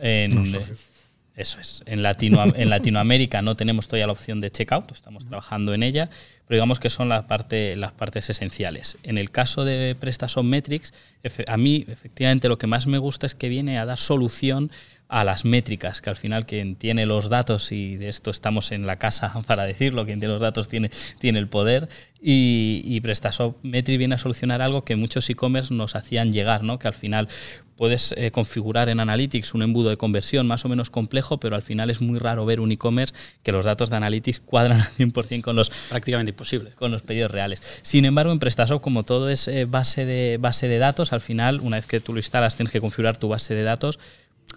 En, 0.00 0.34
Buenos 0.34 0.50
socios. 0.50 0.95
Eso 1.36 1.60
es. 1.60 1.82
En, 1.84 2.02
Latino, 2.02 2.42
en 2.56 2.70
Latinoamérica 2.70 3.42
no 3.42 3.54
tenemos 3.56 3.86
todavía 3.86 4.06
la 4.06 4.14
opción 4.14 4.40
de 4.40 4.50
checkout, 4.50 4.90
estamos 4.92 5.26
trabajando 5.26 5.74
en 5.74 5.82
ella, 5.82 6.08
pero 6.48 6.56
digamos 6.56 6.80
que 6.80 6.90
son 6.90 7.08
la 7.10 7.26
parte, 7.26 7.76
las 7.76 7.92
partes 7.92 8.30
esenciales. 8.30 8.96
En 9.02 9.18
el 9.18 9.30
caso 9.30 9.64
de 9.64 9.94
PrestaShop 9.98 10.44
Metrics, 10.44 10.94
a 11.46 11.56
mí 11.56 11.84
efectivamente 11.88 12.48
lo 12.48 12.56
que 12.56 12.66
más 12.66 12.86
me 12.86 12.98
gusta 12.98 13.26
es 13.26 13.34
que 13.34 13.48
viene 13.48 13.78
a 13.78 13.84
dar 13.84 13.98
solución 13.98 14.70
a 15.08 15.22
las 15.22 15.44
métricas, 15.44 16.00
que 16.00 16.10
al 16.10 16.16
final 16.16 16.46
quien 16.46 16.74
tiene 16.74 17.06
los 17.06 17.28
datos, 17.28 17.70
y 17.70 17.96
de 17.96 18.08
esto 18.08 18.30
estamos 18.30 18.72
en 18.72 18.86
la 18.86 18.98
casa 18.98 19.32
para 19.46 19.64
decirlo, 19.64 20.04
quien 20.04 20.18
tiene 20.18 20.32
los 20.32 20.42
datos 20.42 20.68
tiene, 20.68 20.90
tiene 21.18 21.38
el 21.38 21.48
poder, 21.48 21.88
y, 22.20 22.82
y 22.84 23.00
PrestaShop 23.00 23.56
Metri 23.62 23.98
viene 23.98 24.16
a 24.16 24.18
solucionar 24.18 24.62
algo 24.62 24.84
que 24.84 24.96
muchos 24.96 25.28
e-commerce 25.30 25.72
nos 25.72 25.94
hacían 25.94 26.32
llegar, 26.32 26.64
¿no? 26.64 26.78
que 26.78 26.88
al 26.88 26.94
final 26.94 27.28
puedes 27.76 28.12
eh, 28.16 28.30
configurar 28.30 28.88
en 28.88 29.00
Analytics 29.00 29.54
un 29.54 29.62
embudo 29.62 29.90
de 29.90 29.96
conversión 29.96 30.46
más 30.46 30.64
o 30.64 30.68
menos 30.68 30.90
complejo, 30.90 31.38
pero 31.38 31.56
al 31.56 31.62
final 31.62 31.90
es 31.90 32.00
muy 32.00 32.18
raro 32.18 32.46
ver 32.46 32.60
un 32.60 32.72
e-commerce 32.72 33.14
que 33.42 33.52
los 33.52 33.64
datos 33.64 33.90
de 33.90 33.96
Analytics 33.96 34.40
cuadran 34.40 34.80
al 34.80 34.92
100% 34.96 35.42
con 35.42 35.56
los 35.56 35.70
prácticamente 35.88 36.30
imposible 36.30 36.72
con 36.72 36.90
los 36.90 37.02
pedidos 37.02 37.30
reales. 37.30 37.62
Sin 37.82 38.04
embargo, 38.04 38.32
en 38.32 38.38
PrestaShop 38.38 38.80
como 38.80 39.04
todo 39.04 39.28
es 39.28 39.48
eh, 39.48 39.64
base 39.64 40.04
de 40.04 40.38
base 40.38 40.68
de 40.68 40.78
datos, 40.78 41.12
al 41.12 41.20
final 41.20 41.60
una 41.60 41.76
vez 41.76 41.86
que 41.86 42.00
tú 42.00 42.12
lo 42.12 42.18
instalas 42.18 42.56
tienes 42.56 42.72
que 42.72 42.80
configurar 42.80 43.16
tu 43.16 43.28
base 43.28 43.54
de 43.54 43.62
datos 43.62 43.98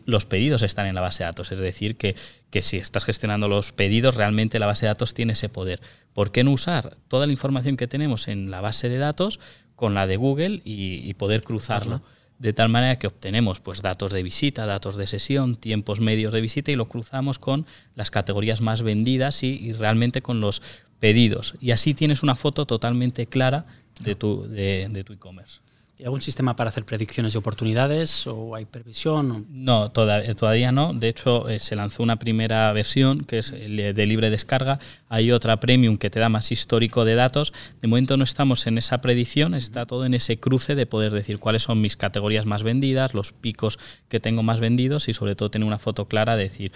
los 0.06 0.26
pedidos 0.26 0.64
están 0.64 0.88
en 0.88 0.96
la 0.96 1.02
base 1.02 1.24
de 1.24 1.28
datos. 1.28 1.52
Es 1.52 1.60
decir, 1.60 1.98
que, 1.98 2.16
si 2.62 2.78
estás 2.78 3.06
gestionando 3.06 3.48
los 3.48 3.72
pedidos, 3.72 4.16
realmente 4.16 4.60
la 4.60 4.66
base 4.66 4.86
de 4.86 4.90
datos 4.90 5.14
tiene 5.14 5.34
ese 5.34 5.50
poder. 5.50 5.82
¿Por 6.14 6.32
qué 6.32 6.44
no 6.44 6.52
usar 6.52 6.98
toda 7.08 7.26
la 7.26 7.32
información 7.32 7.78
que 7.78 7.88
tenemos 7.88 8.28
en 8.28 8.52
la 8.52 8.62
base 8.62 8.90
de 8.90 8.98
datos 8.98 9.40
con 9.76 9.94
la 9.94 10.08
de 10.08 10.18
Google 10.18 10.62
y, 10.64 11.14
poder 11.16 11.44
cruzarlo? 11.44 12.02
De 12.40 12.54
tal 12.54 12.70
manera 12.70 12.98
que 12.98 13.08
obtenemos 13.08 13.60
pues, 13.60 13.82
datos 13.82 14.12
de 14.12 14.24
visita, 14.24 14.66
datos 14.66 14.96
de 14.96 15.08
sesión, 15.08 15.56
tiempos 15.56 16.00
medios 16.00 16.34
de 16.34 16.42
visita 16.42 16.72
y 16.72 16.76
lo 16.76 16.88
cruzamos 16.88 17.38
con 17.38 17.66
las 17.96 18.12
categorías 18.12 18.62
más 18.62 18.82
vendidas 18.82 19.44
y, 19.44 19.74
realmente 19.74 20.22
con 20.22 20.40
los 20.40 20.62
pedidos. 21.00 21.56
Y 21.60 21.72
así 21.72 21.94
tienes 21.94 22.24
una 22.24 22.36
foto 22.36 22.66
totalmente 22.66 23.26
clara 23.26 23.66
de 24.02 24.16
tu 24.16 24.48
de 24.48 25.04
tu 25.06 25.14
e-commerce. 25.14 25.60
¿Hay 26.00 26.06
algún 26.06 26.22
sistema 26.22 26.56
para 26.56 26.70
hacer 26.70 26.86
predicciones 26.86 27.34
de 27.34 27.40
oportunidades 27.40 28.26
o 28.26 28.56
hay 28.56 28.64
previsión? 28.64 29.46
No, 29.50 29.92
todavía, 29.92 30.72
no. 30.72 30.94
De 30.94 31.10
hecho, 31.10 31.50
eh, 31.50 31.60
se 31.60 31.76
lanzó 31.76 32.04
una 32.04 32.18
primera 32.18 32.72
versión 32.72 33.26
que 33.26 33.40
es 33.40 33.52
de 33.52 34.06
libre 34.06 34.30
descarga. 34.30 34.80
Hay 35.10 35.34
otra 35.34 35.60
premium 35.60 35.98
que 35.98 36.10
te 36.10 36.22
da 36.22 36.30
más 36.30 36.54
histórico 36.54 37.04
de 37.04 37.16
datos. 37.16 37.52
De 37.82 37.90
momento 37.90 38.16
no 38.16 38.24
estamos 38.24 38.66
en 38.66 38.78
esa 38.78 39.02
predicción, 39.02 39.54
está 39.54 39.86
todo 39.86 40.06
en 40.06 40.14
ese 40.14 40.40
cruce 40.40 40.74
de 40.74 40.86
poder 40.86 41.12
decir 41.12 41.38
cuáles 41.38 41.64
son 41.64 41.82
mis 41.82 41.98
categorías 41.98 42.46
más 42.46 42.64
vendidas, 42.64 43.14
los 43.14 43.34
picos 43.34 43.78
que 44.08 44.22
tengo 44.22 44.42
más 44.42 44.62
vendidos 44.62 45.10
y 45.10 45.14
sobre 45.14 45.36
todo 45.36 45.52
tener 45.52 45.68
una 45.68 45.80
foto 45.80 46.08
clara 46.08 46.38
de 46.38 46.44
decir 46.44 46.72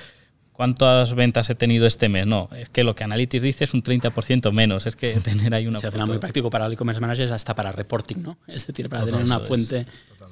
¿Cuántas 0.54 1.16
ventas 1.16 1.50
he 1.50 1.56
tenido 1.56 1.88
este 1.88 2.10
mes? 2.10 2.28
No, 2.28 2.48
es 2.56 2.70
que 2.70 2.84
lo 2.84 2.96
que 2.96 3.04
Analytics 3.04 3.42
dice 3.42 3.64
es 3.64 3.74
un 3.74 3.82
30% 3.82 4.52
menos. 4.52 4.86
Es 4.86 4.96
que 4.96 5.14
tener 5.24 5.54
ahí 5.54 5.66
una. 5.66 5.80
Al 5.80 5.92
final 5.92 6.08
muy 6.08 6.20
práctico 6.20 6.50
para 6.50 6.68
el 6.68 6.74
e-commerce 6.74 7.02
manager 7.02 7.34
hasta 7.34 7.56
para 7.56 7.72
reporting, 7.72 8.22
¿no? 8.22 8.38
Es 8.48 8.68
decir, 8.68 8.88
para 8.88 9.04
tener 9.04 9.24
una 9.24 9.40
fuente 9.40 9.88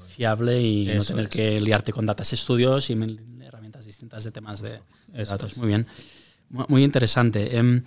fiable 0.08 0.62
y 0.62 0.86
no 0.86 1.04
tener 1.04 1.28
que 1.28 1.60
liarte 1.60 1.92
con 1.92 2.06
datos 2.06 2.32
estudios 2.34 2.90
y 2.92 2.94
herramientas 3.42 3.86
distintas 3.86 4.24
de 4.24 4.32
temas 4.32 4.62
de, 4.62 4.80
datos. 5.26 5.58
Muy 5.58 5.68
bien. 5.68 5.88
Muy 6.50 6.84
interesante. 6.84 7.58
Em, 7.58 7.84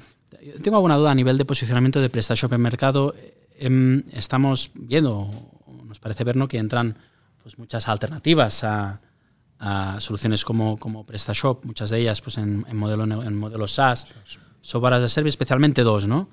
tengo 0.62 0.78
alguna 0.78 0.96
duda 0.96 1.12
a 1.12 1.14
nivel 1.14 1.38
de 1.38 1.44
posicionamiento 1.44 2.00
de 2.00 2.08
PrestaShop 2.08 2.52
en 2.52 2.60
mercado. 2.60 3.14
Em, 3.56 4.02
estamos 4.12 4.72
viendo, 4.74 5.30
nos 5.84 6.00
parece 6.00 6.24
ver, 6.24 6.34
¿no? 6.34 6.48
que 6.48 6.58
entran 6.58 6.96
pues, 7.42 7.58
muchas 7.58 7.88
alternativas 7.88 8.64
a 8.64 9.00
soluciones 9.98 10.44
como, 10.44 10.76
como 10.76 11.04
PrestaShop, 11.04 11.64
muchas 11.64 11.90
de 11.90 12.00
ellas 12.00 12.20
pues 12.20 12.38
en, 12.38 12.64
en 12.68 12.76
modelo, 12.76 13.04
en 13.04 13.36
modelo 13.36 13.66
SaaS, 13.66 14.08
software 14.60 14.94
as 14.94 15.04
a 15.04 15.08
service, 15.08 15.30
especialmente 15.30 15.82
dos, 15.82 16.06
¿no? 16.06 16.28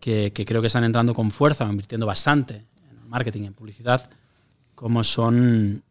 Que, 0.00 0.32
que, 0.32 0.46
creo 0.46 0.60
que 0.62 0.68
están 0.68 0.84
entrando 0.84 1.12
con 1.12 1.30
fuerza, 1.30 1.64
invirtiendo 1.64 2.06
bastante 2.06 2.64
en 2.90 3.08
marketing, 3.08 3.44
en 3.44 3.54
publicidad, 3.54 4.10
como 4.74 5.04
son 5.04 5.82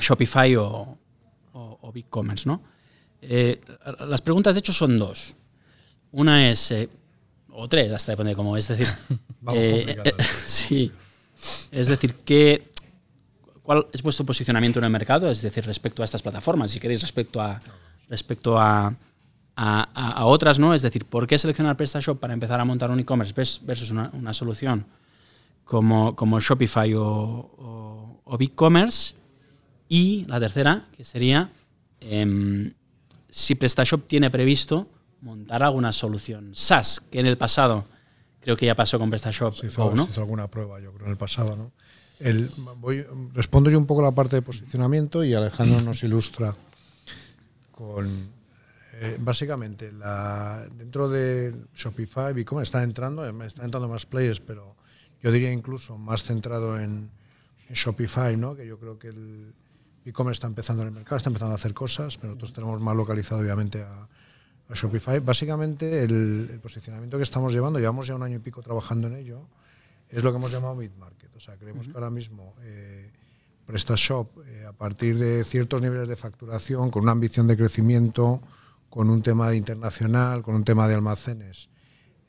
Shopify 0.00 0.56
o, 0.56 0.98
o, 1.52 1.92
BigCommerce, 1.92 2.48
¿no? 2.48 2.62
Eh, 3.22 3.60
las 4.00 4.20
preguntas, 4.20 4.54
de 4.54 4.60
hecho, 4.60 4.72
son 4.72 4.98
dos. 4.98 5.34
Una 6.12 6.50
es, 6.50 6.70
eh, 6.70 6.88
o 7.52 7.68
tres, 7.68 7.92
hasta 7.92 8.12
depende 8.12 8.30
de 8.30 8.36
cómo, 8.36 8.56
es 8.56 8.68
decir, 8.68 8.88
eh, 9.54 10.14
sí, 10.46 10.90
es 11.70 11.88
decir, 11.88 12.14
¿qué, 12.24 12.69
¿Cuál 13.70 13.86
es 13.92 14.02
vuestro 14.02 14.26
posicionamiento 14.26 14.80
en 14.80 14.86
el 14.86 14.90
mercado? 14.90 15.30
Es 15.30 15.42
decir, 15.42 15.64
respecto 15.64 16.02
a 16.02 16.04
estas 16.04 16.22
plataformas, 16.22 16.72
si 16.72 16.80
queréis, 16.80 17.00
respecto 17.02 17.40
a, 17.40 17.60
respecto 18.08 18.58
a, 18.58 18.92
a, 19.54 20.24
otras, 20.24 20.58
¿no? 20.58 20.74
Es 20.74 20.82
decir, 20.82 21.04
¿por 21.04 21.28
qué 21.28 21.38
seleccionar 21.38 21.76
PrestaShop 21.76 22.18
para 22.18 22.34
empezar 22.34 22.58
a 22.58 22.64
montar 22.64 22.90
un 22.90 22.98
e-commerce 22.98 23.32
versus 23.62 23.92
una, 23.92 24.10
una, 24.12 24.32
solución 24.32 24.86
como, 25.64 26.16
como 26.16 26.40
Shopify 26.40 26.92
o, 26.94 28.20
o, 28.24 28.36
BigCommerce? 28.36 29.14
Y 29.88 30.24
la 30.24 30.40
tercera, 30.40 30.88
que 30.96 31.04
sería 31.04 31.52
em, 32.00 32.72
si 33.28 33.54
PrestaShop 33.54 34.04
tiene 34.08 34.30
previsto 34.30 34.88
montar 35.20 35.62
alguna 35.62 35.92
solución 35.92 36.56
SaaS, 36.56 37.02
que 37.08 37.20
en 37.20 37.26
el 37.26 37.38
pasado 37.38 37.84
creo 38.40 38.56
que 38.56 38.66
ya 38.66 38.74
pasó 38.74 38.98
con 38.98 39.10
PrestaShop. 39.10 39.54
Se 39.54 39.68
hizo, 39.68 39.94
¿no? 39.94 40.06
se 40.06 40.10
hizo 40.10 40.22
alguna 40.22 40.48
prueba, 40.48 40.80
yo 40.80 40.92
creo, 40.92 41.06
en 41.06 41.12
el 41.12 41.18
pasado, 41.18 41.54
¿no? 41.54 41.70
Voy, 42.76 43.06
respondo 43.32 43.70
yo 43.70 43.78
un 43.78 43.86
poco 43.86 44.02
la 44.02 44.12
parte 44.12 44.36
de 44.36 44.42
posicionamiento 44.42 45.24
y 45.24 45.34
Alejandro 45.34 45.80
nos 45.80 46.02
ilustra 46.02 46.54
con 47.70 48.08
eh, 49.02 49.16
básicamente 49.18 49.90
la, 49.92 50.66
dentro 50.76 51.08
de 51.08 51.54
Shopify 51.74 52.44
cómo 52.44 52.60
están 52.60 52.82
entrando, 52.82 53.26
eh, 53.26 53.46
están 53.46 53.64
entrando 53.64 53.88
más 53.88 54.04
players, 54.04 54.40
pero 54.40 54.76
yo 55.22 55.32
diría 55.32 55.50
incluso 55.50 55.96
más 55.96 56.22
centrado 56.22 56.78
en, 56.78 57.10
Shopify, 57.72 58.36
¿no? 58.36 58.56
que 58.56 58.66
yo 58.66 58.80
creo 58.80 58.98
que 58.98 59.08
el 59.08 59.54
e-commerce 60.04 60.38
está 60.38 60.48
empezando 60.48 60.82
en 60.82 60.88
el 60.88 60.94
mercado, 60.94 61.18
está 61.18 61.30
empezando 61.30 61.52
a 61.52 61.54
hacer 61.54 61.72
cosas, 61.72 62.18
pero 62.18 62.34
nosotros 62.34 62.52
tenemos 62.52 62.80
más 62.80 62.96
localizado 62.96 63.40
obviamente 63.40 63.82
a, 63.82 64.08
Shopify. 64.74 65.20
Básicamente 65.20 66.02
el, 66.02 66.48
el, 66.52 66.60
posicionamiento 66.60 67.16
que 67.16 67.22
estamos 67.22 67.52
llevando, 67.52 67.78
llevamos 67.78 68.06
ya 68.06 68.14
un 68.14 68.22
año 68.22 68.36
y 68.36 68.38
pico 68.40 68.60
trabajando 68.60 69.06
en 69.06 69.16
ello, 69.16 69.46
es 70.10 70.22
lo 70.22 70.32
que 70.32 70.38
hemos 70.38 70.52
llamado 70.52 70.74
mid-market. 70.74 71.34
O 71.36 71.40
sea, 71.40 71.56
creemos 71.56 71.86
que 71.86 71.94
ahora 71.94 72.10
mismo 72.10 72.54
eh, 72.62 73.10
PrestaShop, 73.66 74.46
eh, 74.46 74.66
a 74.66 74.72
partir 74.72 75.18
de 75.18 75.44
ciertos 75.44 75.80
niveles 75.80 76.08
de 76.08 76.16
facturación, 76.16 76.90
con 76.90 77.04
una 77.04 77.12
ambición 77.12 77.46
de 77.46 77.56
crecimiento, 77.56 78.40
con 78.88 79.08
un 79.08 79.22
tema 79.22 79.48
de 79.50 79.56
internacional, 79.56 80.42
con 80.42 80.54
un 80.54 80.64
tema 80.64 80.88
de 80.88 80.94
almacenes, 80.94 81.68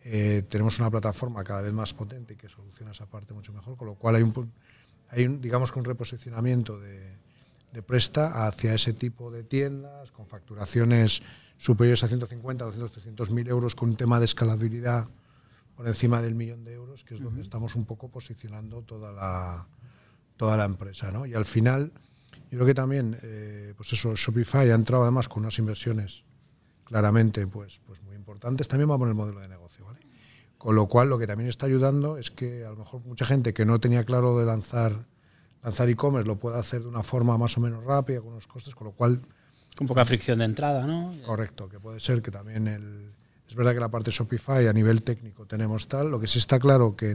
eh, 0.03 0.43
tenemos 0.49 0.79
una 0.79 0.89
plataforma 0.89 1.43
cada 1.43 1.61
vez 1.61 1.73
más 1.73 1.93
potente 1.93 2.33
y 2.33 2.37
que 2.37 2.49
soluciona 2.49 2.91
esa 2.91 3.05
parte 3.05 3.33
mucho 3.33 3.51
mejor, 3.53 3.77
con 3.77 3.87
lo 3.87 3.95
cual 3.95 4.15
hay 4.15 4.23
un, 4.23 4.51
hay 5.09 5.25
un 5.25 5.41
digamos 5.41 5.71
que 5.71 5.79
un 5.79 5.85
reposicionamiento 5.85 6.79
de, 6.79 7.17
de 7.71 7.81
Presta 7.83 8.47
hacia 8.47 8.73
ese 8.73 8.93
tipo 8.93 9.31
de 9.31 9.43
tiendas 9.43 10.11
con 10.11 10.25
facturaciones 10.27 11.21
superiores 11.57 12.03
a 12.03 12.07
150, 12.07 12.65
200, 12.65 12.91
300 12.91 13.31
mil 13.31 13.47
euros 13.47 13.75
con 13.75 13.89
un 13.89 13.95
tema 13.95 14.19
de 14.19 14.25
escalabilidad 14.25 15.07
por 15.75 15.87
encima 15.87 16.21
del 16.21 16.35
millón 16.35 16.63
de 16.63 16.73
euros, 16.73 17.03
que 17.03 17.15
es 17.15 17.21
donde 17.21 17.41
estamos 17.41 17.75
un 17.75 17.85
poco 17.85 18.09
posicionando 18.09 18.81
toda 18.81 19.11
la, 19.11 19.67
toda 20.37 20.57
la 20.57 20.65
empresa. 20.65 21.11
¿no? 21.11 21.25
Y 21.25 21.33
al 21.33 21.45
final, 21.45 21.91
yo 22.49 22.57
creo 22.57 22.65
que 22.65 22.73
también, 22.73 23.17
eh, 23.23 23.73
pues 23.75 23.93
eso, 23.93 24.15
Shopify 24.15 24.69
ha 24.69 24.75
entrado 24.75 25.03
además 25.03 25.27
con 25.27 25.43
unas 25.43 25.57
inversiones 25.59 26.23
claramente 26.83 27.47
pues, 27.47 27.79
pues 27.85 28.03
muy 28.03 28.15
importantes, 28.15 28.67
también 28.67 28.89
va 28.89 28.97
poner 28.97 29.11
el 29.11 29.15
modelo 29.15 29.39
de 29.39 29.47
negocio. 29.47 29.85
¿vale? 29.85 29.99
Con 30.57 30.75
lo 30.75 30.87
cual, 30.87 31.09
lo 31.09 31.17
que 31.17 31.27
también 31.27 31.49
está 31.49 31.65
ayudando 31.65 32.17
es 32.17 32.31
que 32.31 32.65
a 32.65 32.69
lo 32.69 32.75
mejor 32.75 33.01
mucha 33.05 33.25
gente 33.25 33.53
que 33.53 33.65
no 33.65 33.79
tenía 33.79 34.03
claro 34.03 34.37
de 34.37 34.45
lanzar 34.45 35.05
lanzar 35.63 35.89
e-commerce 35.89 36.27
lo 36.27 36.37
puede 36.37 36.57
hacer 36.57 36.81
de 36.81 36.87
una 36.87 37.03
forma 37.03 37.37
más 37.37 37.57
o 37.57 37.61
menos 37.61 37.83
rápida, 37.83 38.19
con 38.19 38.31
unos 38.31 38.47
costes, 38.47 38.75
con 38.75 38.87
lo 38.87 38.93
cual... 38.93 39.21
Con 39.75 39.87
poca 39.87 40.03
fricción 40.05 40.39
de 40.39 40.45
entrada, 40.45 40.85
¿no? 40.85 41.13
Correcto, 41.25 41.69
que 41.69 41.79
puede 41.79 41.99
ser 41.99 42.21
que 42.21 42.31
también 42.31 42.67
el, 42.67 43.13
es 43.51 43.55
verdad 43.57 43.73
que 43.73 43.81
la 43.81 43.91
parte 43.91 44.11
Shopify 44.11 44.65
a 44.67 44.71
nivel 44.71 45.03
técnico 45.03 45.45
tenemos 45.45 45.89
tal, 45.89 46.09
lo 46.09 46.21
que 46.21 46.27
sí 46.27 46.39
está 46.39 46.57
claro 46.57 46.95
que 46.95 47.13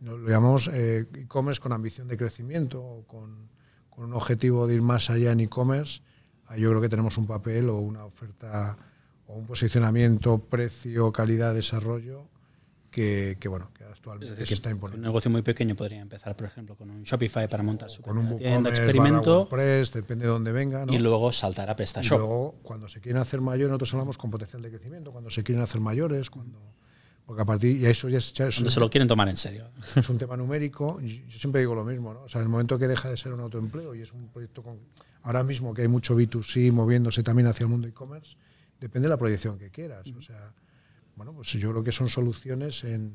lo 0.00 0.26
llamamos 0.26 0.68
eh, 0.68 1.06
e-commerce 1.12 1.60
con 1.60 1.74
ambición 1.74 2.08
de 2.08 2.16
crecimiento 2.16 3.04
con, 3.06 3.50
con, 3.90 4.06
un 4.06 4.14
objetivo 4.14 4.66
de 4.66 4.76
ir 4.76 4.80
más 4.80 5.10
allá 5.10 5.30
en 5.30 5.40
e-commerce, 5.40 6.00
yo 6.56 6.70
creo 6.70 6.80
que 6.80 6.88
tenemos 6.88 7.18
un 7.18 7.26
papel 7.26 7.68
o 7.68 7.76
una 7.76 8.06
oferta 8.06 8.78
o 9.26 9.34
un 9.34 9.44
posicionamiento, 9.46 10.38
precio, 10.38 11.12
calidad, 11.12 11.54
desarrollo 11.54 12.28
que, 12.92 13.36
bueno, 13.48 13.70
que 13.74 13.84
actualmente 13.84 14.46
se 14.46 14.54
está 14.54 14.70
imponiendo. 14.70 14.98
Un 14.98 15.10
negocio 15.10 15.30
muy 15.30 15.42
pequeño 15.42 15.74
podría 15.74 16.00
empezar, 16.00 16.36
por 16.36 16.46
ejemplo, 16.46 16.76
con 16.76 16.90
un 16.90 17.02
Shopify 17.02 17.48
para 17.48 17.62
montar 17.62 17.90
su 17.90 18.02
con 18.02 18.18
un 18.18 18.36
tienda 18.36 18.70
experimento. 18.70 19.48
depende 19.50 20.26
de 20.26 20.30
dónde 20.30 20.52
venga. 20.52 20.84
Y 20.88 20.98
luego 20.98 21.32
saltar 21.32 21.70
a 21.70 21.74
PrestaShop. 21.74 22.16
Y 22.16 22.18
luego, 22.18 22.54
cuando 22.62 22.88
se 22.88 23.00
quieren 23.00 23.20
hacer 23.20 23.40
mayores, 23.40 23.70
nosotros 23.70 23.94
hablamos 23.94 24.18
con 24.18 24.30
potencial 24.30 24.62
de 24.62 24.70
crecimiento, 24.70 25.10
cuando 25.10 25.30
se 25.30 25.42
quieren 25.42 25.62
hacer 25.62 25.80
mayores, 25.80 26.30
cuando... 26.30 26.60
Porque 27.24 27.42
a 27.42 27.44
partir 27.44 27.76
y 27.76 27.86
eso 27.86 28.08
ya 28.08 28.18
es, 28.18 28.32
cuando 28.34 28.68
se 28.68 28.80
lo 28.80 28.90
quieren 28.90 29.06
tomar 29.06 29.28
en 29.28 29.36
serio. 29.36 29.70
Es 29.96 30.08
un 30.08 30.18
tema 30.18 30.36
numérico. 30.36 31.00
Yo 31.00 31.38
siempre 31.38 31.60
digo 31.60 31.74
lo 31.74 31.84
mismo, 31.84 32.12
¿no? 32.12 32.22
O 32.22 32.28
sea, 32.28 32.42
el 32.42 32.48
momento 32.48 32.78
que 32.78 32.88
deja 32.88 33.08
de 33.08 33.16
ser 33.16 33.32
un 33.32 33.40
autoempleo 33.40 33.94
y 33.94 34.00
es 34.00 34.12
un 34.12 34.28
proyecto 34.28 34.62
con 34.62 34.80
ahora 35.22 35.44
mismo 35.44 35.72
que 35.72 35.82
hay 35.82 35.88
mucho 35.88 36.18
B2C 36.18 36.72
moviéndose 36.72 37.22
también 37.22 37.46
hacia 37.46 37.64
el 37.64 37.70
mundo 37.70 37.86
e-commerce, 37.86 38.36
depende 38.80 39.06
de 39.06 39.10
la 39.10 39.16
proyección 39.16 39.56
que 39.56 39.70
quieras. 39.70 40.04
O 40.18 40.20
sea, 40.20 40.52
bueno, 41.16 41.32
pues 41.32 41.48
yo 41.52 41.70
creo 41.70 41.84
que 41.84 41.92
son 41.92 42.08
soluciones 42.08 42.84
en, 42.84 43.12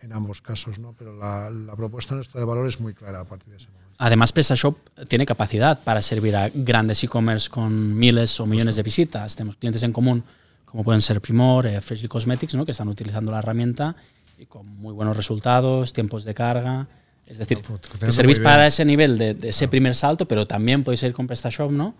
en 0.00 0.12
ambos 0.12 0.42
casos, 0.42 0.78
¿no? 0.78 0.94
Pero 0.98 1.16
la, 1.16 1.50
la 1.50 1.74
propuesta 1.76 2.14
nuestra 2.14 2.40
de 2.40 2.46
valor 2.46 2.66
es 2.66 2.80
muy 2.80 2.94
clara 2.94 3.20
a 3.20 3.24
partir 3.24 3.50
de 3.50 3.56
ese 3.56 3.70
momento. 3.70 3.82
Además, 3.98 4.32
PrestaShop 4.32 4.76
tiene 5.08 5.26
capacidad 5.26 5.82
para 5.82 6.02
servir 6.02 6.34
a 6.34 6.50
grandes 6.52 7.04
e-commerce 7.04 7.48
con 7.48 7.96
miles 7.96 8.40
o 8.40 8.46
millones 8.46 8.76
de 8.76 8.82
visitas. 8.82 9.36
Tenemos 9.36 9.56
clientes 9.56 9.82
en 9.82 9.92
común, 9.92 10.24
como 10.64 10.82
pueden 10.82 11.00
ser 11.02 11.20
Primor, 11.20 11.66
eh, 11.66 11.80
Freshly 11.80 12.08
Cosmetics, 12.08 12.54
¿no? 12.54 12.64
que 12.64 12.72
están 12.72 12.88
utilizando 12.88 13.30
la 13.30 13.38
herramienta 13.38 13.94
y 14.38 14.46
con 14.46 14.66
muy 14.66 14.92
buenos 14.92 15.16
resultados, 15.16 15.92
tiempos 15.92 16.24
de 16.24 16.34
carga. 16.34 16.88
Es 17.26 17.38
decir, 17.38 17.58
No, 17.58 17.62
que 17.62 17.68
funcionando 17.68 18.12
servís 18.12 18.40
para 18.40 18.66
ese 18.66 18.84
nivel 18.84 19.16
de, 19.16 19.34
de 19.34 19.50
ese 19.50 19.68
primer 19.68 19.94
salto, 19.94 20.26
pero 20.26 20.46
también 20.46 20.82
podéis 20.82 21.02
ir 21.04 21.12
con 21.12 21.26
PrestaShop, 21.26 21.70
¿no? 21.70 21.94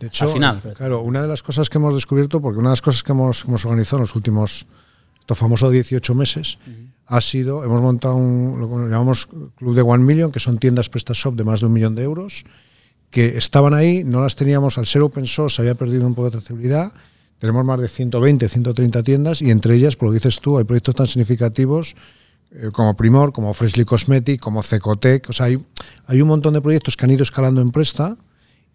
De 0.00 0.06
hecho, 0.08 0.24
Al 0.26 0.30
final, 0.32 0.60
pero- 0.62 0.74
claro, 0.74 1.02
una 1.02 1.22
de 1.22 1.28
las 1.28 1.42
cosas 1.42 1.68
que 1.68 1.78
hemos 1.78 1.94
descubierto, 1.94 2.40
porque 2.40 2.58
una 2.58 2.70
de 2.70 2.72
las 2.72 2.82
cosas 2.82 3.02
que 3.02 3.12
hemos, 3.12 3.42
que 3.42 3.48
hemos 3.48 3.64
organizado 3.64 3.98
en 3.98 4.02
los 4.02 4.14
últimos, 4.14 4.66
estos 5.20 5.38
famosos 5.38 5.72
18 5.72 6.14
meses, 6.14 6.58
ha 7.06 7.20
sido, 7.20 7.64
hemos 7.64 7.80
montado 7.80 8.16
un, 8.16 8.60
lo 8.60 8.68
que 8.68 8.74
llamamos 8.90 9.28
Club 9.56 9.74
de 9.74 9.82
One 9.82 10.04
Million, 10.04 10.30
que 10.30 10.40
son 10.40 10.58
tiendas 10.58 10.88
PrestaShop 10.88 11.34
de 11.36 11.44
más 11.44 11.60
de 11.60 11.66
un 11.66 11.72
millón 11.72 11.94
de 11.94 12.02
euros, 12.02 12.44
que 13.10 13.38
estaban 13.38 13.72
ahí, 13.72 14.04
no 14.04 14.20
las 14.20 14.36
teníamos, 14.36 14.76
al 14.78 14.86
ser 14.86 15.02
open 15.02 15.26
source 15.26 15.56
se 15.56 15.62
había 15.62 15.74
perdido 15.74 16.06
un 16.06 16.14
poco 16.14 16.26
de 16.26 16.32
trazabilidad, 16.32 16.92
tenemos 17.38 17.64
más 17.64 17.80
de 17.80 17.88
120, 17.88 18.48
130 18.48 19.02
tiendas 19.02 19.40
y 19.42 19.50
entre 19.50 19.74
ellas, 19.76 19.96
por 19.96 20.08
lo 20.08 20.12
que 20.12 20.16
dices 20.18 20.40
tú, 20.40 20.58
hay 20.58 20.64
proyectos 20.64 20.94
tan 20.96 21.06
significativos 21.06 21.94
eh, 22.50 22.68
como 22.72 22.94
Primor, 22.96 23.32
como 23.32 23.54
Freshly 23.54 23.84
Cosmetic, 23.84 24.40
como 24.40 24.62
Cecotec, 24.62 25.30
o 25.30 25.32
sea, 25.32 25.46
hay, 25.46 25.64
hay 26.06 26.20
un 26.20 26.28
montón 26.28 26.52
de 26.54 26.60
proyectos 26.60 26.96
que 26.96 27.04
han 27.04 27.10
ido 27.12 27.22
escalando 27.22 27.60
en 27.62 27.70
Presta 27.70 28.16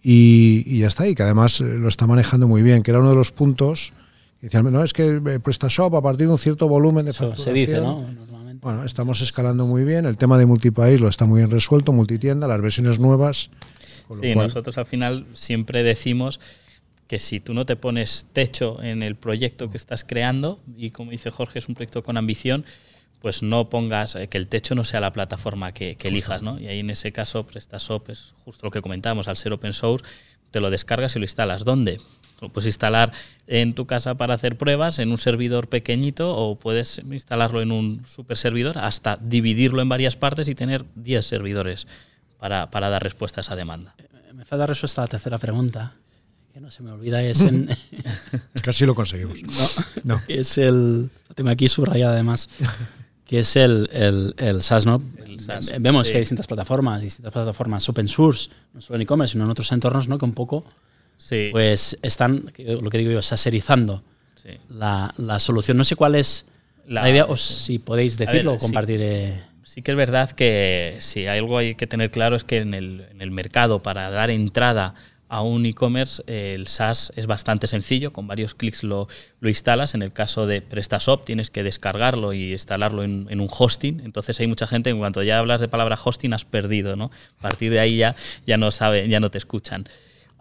y, 0.03 0.63
y 0.67 0.79
ya 0.79 0.87
está, 0.87 1.07
y 1.07 1.15
que 1.15 1.23
además 1.23 1.61
eh, 1.61 1.63
lo 1.79 1.87
está 1.87 2.05
manejando 2.05 2.47
muy 2.47 2.61
bien, 2.61 2.83
que 2.83 2.91
era 2.91 2.99
uno 2.99 3.09
de 3.09 3.15
los 3.15 3.31
puntos 3.31 3.93
que 4.39 4.47
decían, 4.47 4.71
no, 4.71 4.83
es 4.83 4.91
que 4.93 5.21
eh, 5.25 5.39
PrestaShop 5.39 5.95
a 5.95 6.01
partir 6.01 6.27
de 6.27 6.33
un 6.33 6.39
cierto 6.39 6.67
volumen 6.67 7.05
de 7.05 7.11
Eso 7.11 7.33
se 7.35 7.53
dice, 7.53 7.75
facturación, 7.77 8.05
¿no? 8.15 8.21
Normalmente. 8.21 8.65
Bueno, 8.65 8.83
estamos 8.83 9.21
escalando 9.21 9.65
muy 9.65 9.85
bien, 9.85 10.05
el 10.05 10.17
tema 10.17 10.37
de 10.37 10.45
multipaís 10.45 10.99
lo 10.99 11.07
está 11.07 11.25
muy 11.25 11.39
bien 11.39 11.49
resuelto, 11.49 11.93
multitienda, 11.93 12.47
las 12.47 12.61
versiones 12.61 12.99
nuevas. 12.99 13.49
Sí, 14.11 14.33
cual- 14.33 14.47
nosotros 14.47 14.77
al 14.77 14.85
final 14.85 15.25
siempre 15.33 15.81
decimos 15.83 16.41
que 17.07 17.19
si 17.19 17.39
tú 17.39 17.53
no 17.53 17.65
te 17.65 17.75
pones 17.77 18.25
techo 18.33 18.81
en 18.83 19.01
el 19.03 19.15
proyecto 19.15 19.69
que 19.69 19.77
estás 19.77 20.03
creando, 20.03 20.59
y 20.77 20.91
como 20.91 21.11
dice 21.11 21.31
Jorge, 21.31 21.59
es 21.59 21.69
un 21.69 21.75
proyecto 21.75 22.03
con 22.03 22.17
ambición, 22.17 22.65
pues 23.23 23.41
no 23.41 23.69
pongas 23.69 24.15
eh, 24.15 24.27
que 24.27 24.37
el 24.37 24.49
techo 24.49 24.75
no 24.75 24.83
sea 24.83 24.99
la 24.99 25.13
plataforma 25.13 25.71
que, 25.71 25.95
que 25.95 26.09
elijas, 26.09 26.41
¿no? 26.41 26.59
Y 26.59 26.67
ahí 26.67 26.81
en 26.81 26.89
ese 26.89 27.13
caso 27.13 27.47
PrestaShop 27.47 28.09
es 28.09 28.33
justo 28.43 28.65
lo 28.67 28.71
que 28.71 28.81
comentábamos, 28.81 29.29
al 29.29 29.37
ser 29.37 29.53
open 29.53 29.71
source, 29.71 30.05
te 30.51 30.59
lo 30.59 30.69
descargas 30.69 31.15
y 31.15 31.19
lo 31.19 31.23
instalas. 31.25 31.63
¿Dónde? 31.63 32.01
Lo 32.41 32.49
puedes 32.49 32.67
instalar 32.67 33.13
en 33.47 33.75
tu 33.75 33.85
casa 33.87 34.15
para 34.15 34.33
hacer 34.33 34.57
pruebas, 34.57 34.99
en 34.99 35.09
un 35.11 35.17
servidor 35.19 35.69
pequeñito, 35.69 36.35
o 36.35 36.59
puedes 36.59 36.99
instalarlo 37.09 37.61
en 37.61 37.71
un 37.71 38.05
super 38.05 38.35
servidor, 38.35 38.77
hasta 38.77 39.15
dividirlo 39.15 39.81
en 39.81 39.87
varias 39.87 40.17
partes 40.17 40.49
y 40.49 40.53
tener 40.55 40.83
10 40.95 41.25
servidores 41.25 41.87
para, 42.39 42.69
para 42.71 42.89
dar 42.89 43.01
respuesta 43.03 43.39
a 43.39 43.43
esa 43.43 43.55
demanda. 43.55 43.95
Me 44.33 44.43
falta 44.43 44.65
respuesta 44.67 45.01
a 45.01 45.05
la 45.05 45.07
tercera 45.07 45.37
pregunta, 45.37 45.93
que 46.53 46.59
no 46.59 46.69
se 46.71 46.83
me 46.83 46.91
olvida, 46.91 47.23
es 47.23 47.39
en... 47.39 47.69
Casi 48.61 48.85
lo 48.85 48.93
conseguimos. 48.95 49.39
No, 50.03 50.15
No. 50.15 50.21
es 50.27 50.57
el. 50.57 51.03
Lo 51.29 51.35
tengo 51.35 51.49
aquí 51.51 51.69
subrayado 51.69 52.11
además. 52.11 52.49
Que 53.33 53.39
es 53.39 53.55
el, 53.55 53.89
el, 53.91 54.35
el 54.37 54.61
SaaS, 54.61 54.85
¿no? 54.85 55.01
El 55.25 55.39
SaaS, 55.39 55.71
Ve- 55.71 55.77
Vemos 55.79 56.05
sí. 56.05 56.11
que 56.11 56.17
hay 56.19 56.21
distintas 56.21 56.45
plataformas, 56.45 57.01
distintas 57.01 57.33
plataformas 57.33 57.89
open 57.89 58.07
source, 58.07 58.51
no 58.75 58.79
solo 58.79 58.97
en 58.97 59.01
e-commerce, 59.01 59.31
sino 59.31 59.45
en 59.45 59.49
otros 59.49 59.71
entornos, 59.71 60.07
¿no? 60.07 60.19
Que 60.19 60.25
un 60.25 60.33
poco, 60.35 60.63
Sí, 61.17 61.49
pues, 61.51 61.97
están, 62.03 62.51
lo 62.59 62.89
que 62.91 62.97
digo 62.99 63.09
yo, 63.11 63.23
saserizando 63.23 64.03
sí. 64.35 64.49
la, 64.69 65.15
la 65.17 65.39
solución. 65.39 65.77
No 65.77 65.83
sé 65.83 65.95
cuál 65.95 66.13
es 66.13 66.45
la, 66.87 67.01
La- 67.01 67.09
idea, 67.09 67.25
o 67.25 67.35
si 67.35 67.79
podéis 67.79 68.19
ver, 68.19 68.27
decirlo 68.27 68.53
o 68.53 68.57
compartir. 68.59 68.99
eh, 69.01 69.41
Sí 69.63 69.81
que 69.81 69.89
es 69.89 69.97
verdad 69.97 70.29
que 70.29 70.97
si 70.99 71.25
algo 71.25 71.57
hay 71.57 71.73
que 71.73 71.87
tener 71.87 72.11
claro 72.11 72.35
es 72.35 72.43
que 72.43 72.57
en 72.59 72.75
el, 72.75 73.07
en 73.09 73.19
el 73.23 73.31
mercado 73.31 73.81
para 73.81 74.11
dar 74.11 74.29
entrada 74.29 74.93
a 75.33 75.41
un 75.41 75.65
e-commerce 75.65 76.21
eh, 76.27 76.53
el 76.53 76.67
SaaS 76.67 77.11
es 77.15 77.25
bastante 77.25 77.65
sencillo, 77.65 78.13
con 78.13 78.27
varios 78.27 78.53
clics 78.53 78.83
lo, 78.83 79.07
lo 79.39 79.49
instalas. 79.49 79.95
En 79.95 80.03
el 80.03 80.13
caso 80.13 80.45
de 80.45 80.61
PrestaShop 80.61 81.25
tienes 81.25 81.49
que 81.49 81.63
descargarlo 81.63 82.33
y 82.33 82.51
instalarlo 82.51 83.01
en, 83.01 83.27
un 83.27 83.49
hosting. 83.49 84.01
Entonces 84.05 84.39
hay 84.39 84.45
mucha 84.45 84.67
gente, 84.67 84.91
en 84.91 84.99
cuanto 84.99 85.23
ya 85.23 85.39
hablas 85.39 85.59
de 85.59 85.67
palabra 85.67 85.97
hosting 86.01 86.33
has 86.33 86.45
perdido, 86.45 86.95
¿no? 86.95 87.09
A 87.39 87.41
partir 87.41 87.71
de 87.71 87.79
ahí 87.79 87.97
ya, 87.97 88.15
ya 88.45 88.57
no 88.57 88.69
sabe, 88.69 89.09
ya 89.09 89.19
no 89.19 89.31
te 89.31 89.39
escuchan. 89.39 89.89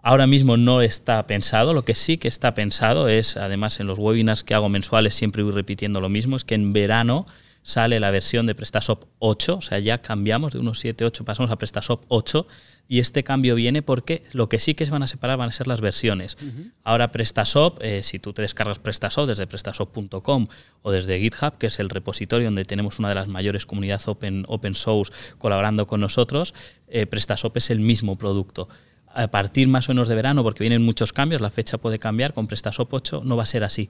Ahora 0.03 0.27
mismo 0.27 0.57
no 0.57 0.83
está 0.83 1.25
pensado, 1.25 1.73
lo 1.73 1.85
que 1.85 1.95
sí 1.95 2.17
que 2.17 2.27
está 2.27 2.53
pensado 2.53 3.07
es, 3.07 3.35
además 3.35 3.79
en 3.79 3.87
los 3.87 3.97
webinars 3.97 4.43
que 4.43 4.53
hago 4.53 4.69
mensuales 4.69 5.15
siempre 5.15 5.41
voy 5.41 5.53
repitiendo 5.53 6.01
lo 6.01 6.09
mismo, 6.09 6.35
es 6.35 6.43
que 6.43 6.53
en 6.53 6.71
verano 6.71 7.25
sale 7.63 7.99
la 7.99 8.11
versión 8.11 8.45
de 8.45 8.55
PrestaShop 8.55 9.05
8, 9.19 9.55
o 9.57 9.61
sea, 9.61 9.79
ya 9.79 9.97
cambiamos 9.97 10.53
de 10.53 10.59
unos 10.59 10.79
7, 10.79 11.05
8, 11.05 11.25
pasamos 11.25 11.51
a 11.51 11.57
PrestaShop 11.57 12.03
8 12.09 12.47
y 12.87 12.99
este 12.99 13.23
cambio 13.23 13.55
viene 13.55 13.81
porque 13.81 14.23
lo 14.33 14.49
que 14.49 14.59
sí 14.59 14.75
que 14.75 14.85
se 14.85 14.91
van 14.91 15.03
a 15.03 15.07
separar 15.07 15.37
van 15.37 15.49
a 15.49 15.51
ser 15.53 15.67
las 15.67 15.81
versiones. 15.81 16.37
Ahora 16.83 17.11
PrestaShop, 17.11 17.81
eh, 17.81 18.03
si 18.03 18.19
tú 18.19 18.33
te 18.33 18.41
descargas 18.41 18.79
PrestaShop 18.79 19.27
desde 19.27 19.47
prestashop.com 19.47 20.47
o 20.81 20.91
desde 20.91 21.19
GitHub, 21.19 21.57
que 21.57 21.67
es 21.67 21.79
el 21.79 21.89
repositorio 21.89 22.47
donde 22.47 22.65
tenemos 22.65 22.99
una 22.99 23.09
de 23.09 23.15
las 23.15 23.27
mayores 23.27 23.65
comunidades 23.65 24.07
open, 24.07 24.45
open 24.47 24.75
source 24.75 25.13
colaborando 25.37 25.87
con 25.87 26.01
nosotros, 26.01 26.53
eh, 26.87 27.05
PrestaShop 27.05 27.55
es 27.57 27.69
el 27.69 27.79
mismo 27.79 28.17
producto 28.17 28.67
a 29.13 29.27
partir 29.27 29.67
más 29.67 29.87
o 29.89 29.93
menos 29.93 30.07
de 30.07 30.15
verano, 30.15 30.43
porque 30.43 30.63
vienen 30.63 30.83
muchos 30.83 31.13
cambios, 31.13 31.39
la 31.39 31.51
fecha 31.51 31.77
puede 31.77 31.99
cambiar, 31.99 32.33
con 32.33 32.47
PrestaShop 32.47 32.91
8 32.91 33.21
no 33.23 33.37
va 33.37 33.43
a 33.43 33.45
ser 33.45 33.63
así. 33.63 33.89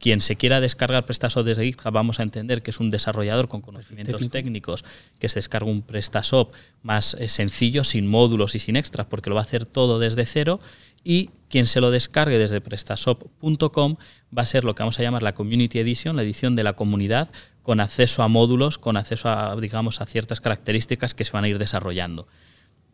Quien 0.00 0.22
se 0.22 0.36
quiera 0.36 0.60
descargar 0.60 1.04
PrestaShop 1.04 1.44
desde 1.44 1.64
GitHub, 1.64 1.92
vamos 1.92 2.18
a 2.18 2.22
entender 2.22 2.62
que 2.62 2.70
es 2.70 2.80
un 2.80 2.90
desarrollador 2.90 3.48
con 3.48 3.60
conocimientos 3.60 4.14
Técnico. 4.14 4.32
técnicos 4.32 4.84
que 5.18 5.28
se 5.28 5.36
descarga 5.36 5.70
un 5.70 5.82
PrestaShop 5.82 6.54
más 6.82 7.14
eh, 7.20 7.28
sencillo, 7.28 7.84
sin 7.84 8.06
módulos 8.06 8.54
y 8.54 8.58
sin 8.58 8.76
extras, 8.76 9.06
porque 9.06 9.28
lo 9.28 9.36
va 9.36 9.42
a 9.42 9.44
hacer 9.44 9.66
todo 9.66 9.98
desde 9.98 10.24
cero. 10.24 10.58
Y 11.04 11.30
quien 11.48 11.66
se 11.66 11.80
lo 11.80 11.90
descargue 11.90 12.38
desde 12.38 12.60
prestashop.com 12.60 13.96
va 14.36 14.42
a 14.42 14.46
ser 14.46 14.64
lo 14.64 14.74
que 14.74 14.82
vamos 14.82 14.98
a 14.98 15.02
llamar 15.02 15.22
la 15.22 15.34
Community 15.34 15.78
Edition, 15.78 16.16
la 16.16 16.22
edición 16.22 16.56
de 16.56 16.64
la 16.64 16.74
comunidad, 16.74 17.30
con 17.62 17.80
acceso 17.80 18.22
a 18.22 18.28
módulos, 18.28 18.78
con 18.78 18.96
acceso 18.96 19.28
a, 19.28 19.56
digamos, 19.56 20.00
a 20.00 20.06
ciertas 20.06 20.40
características 20.40 21.14
que 21.14 21.24
se 21.24 21.32
van 21.32 21.44
a 21.44 21.48
ir 21.48 21.58
desarrollando. 21.58 22.26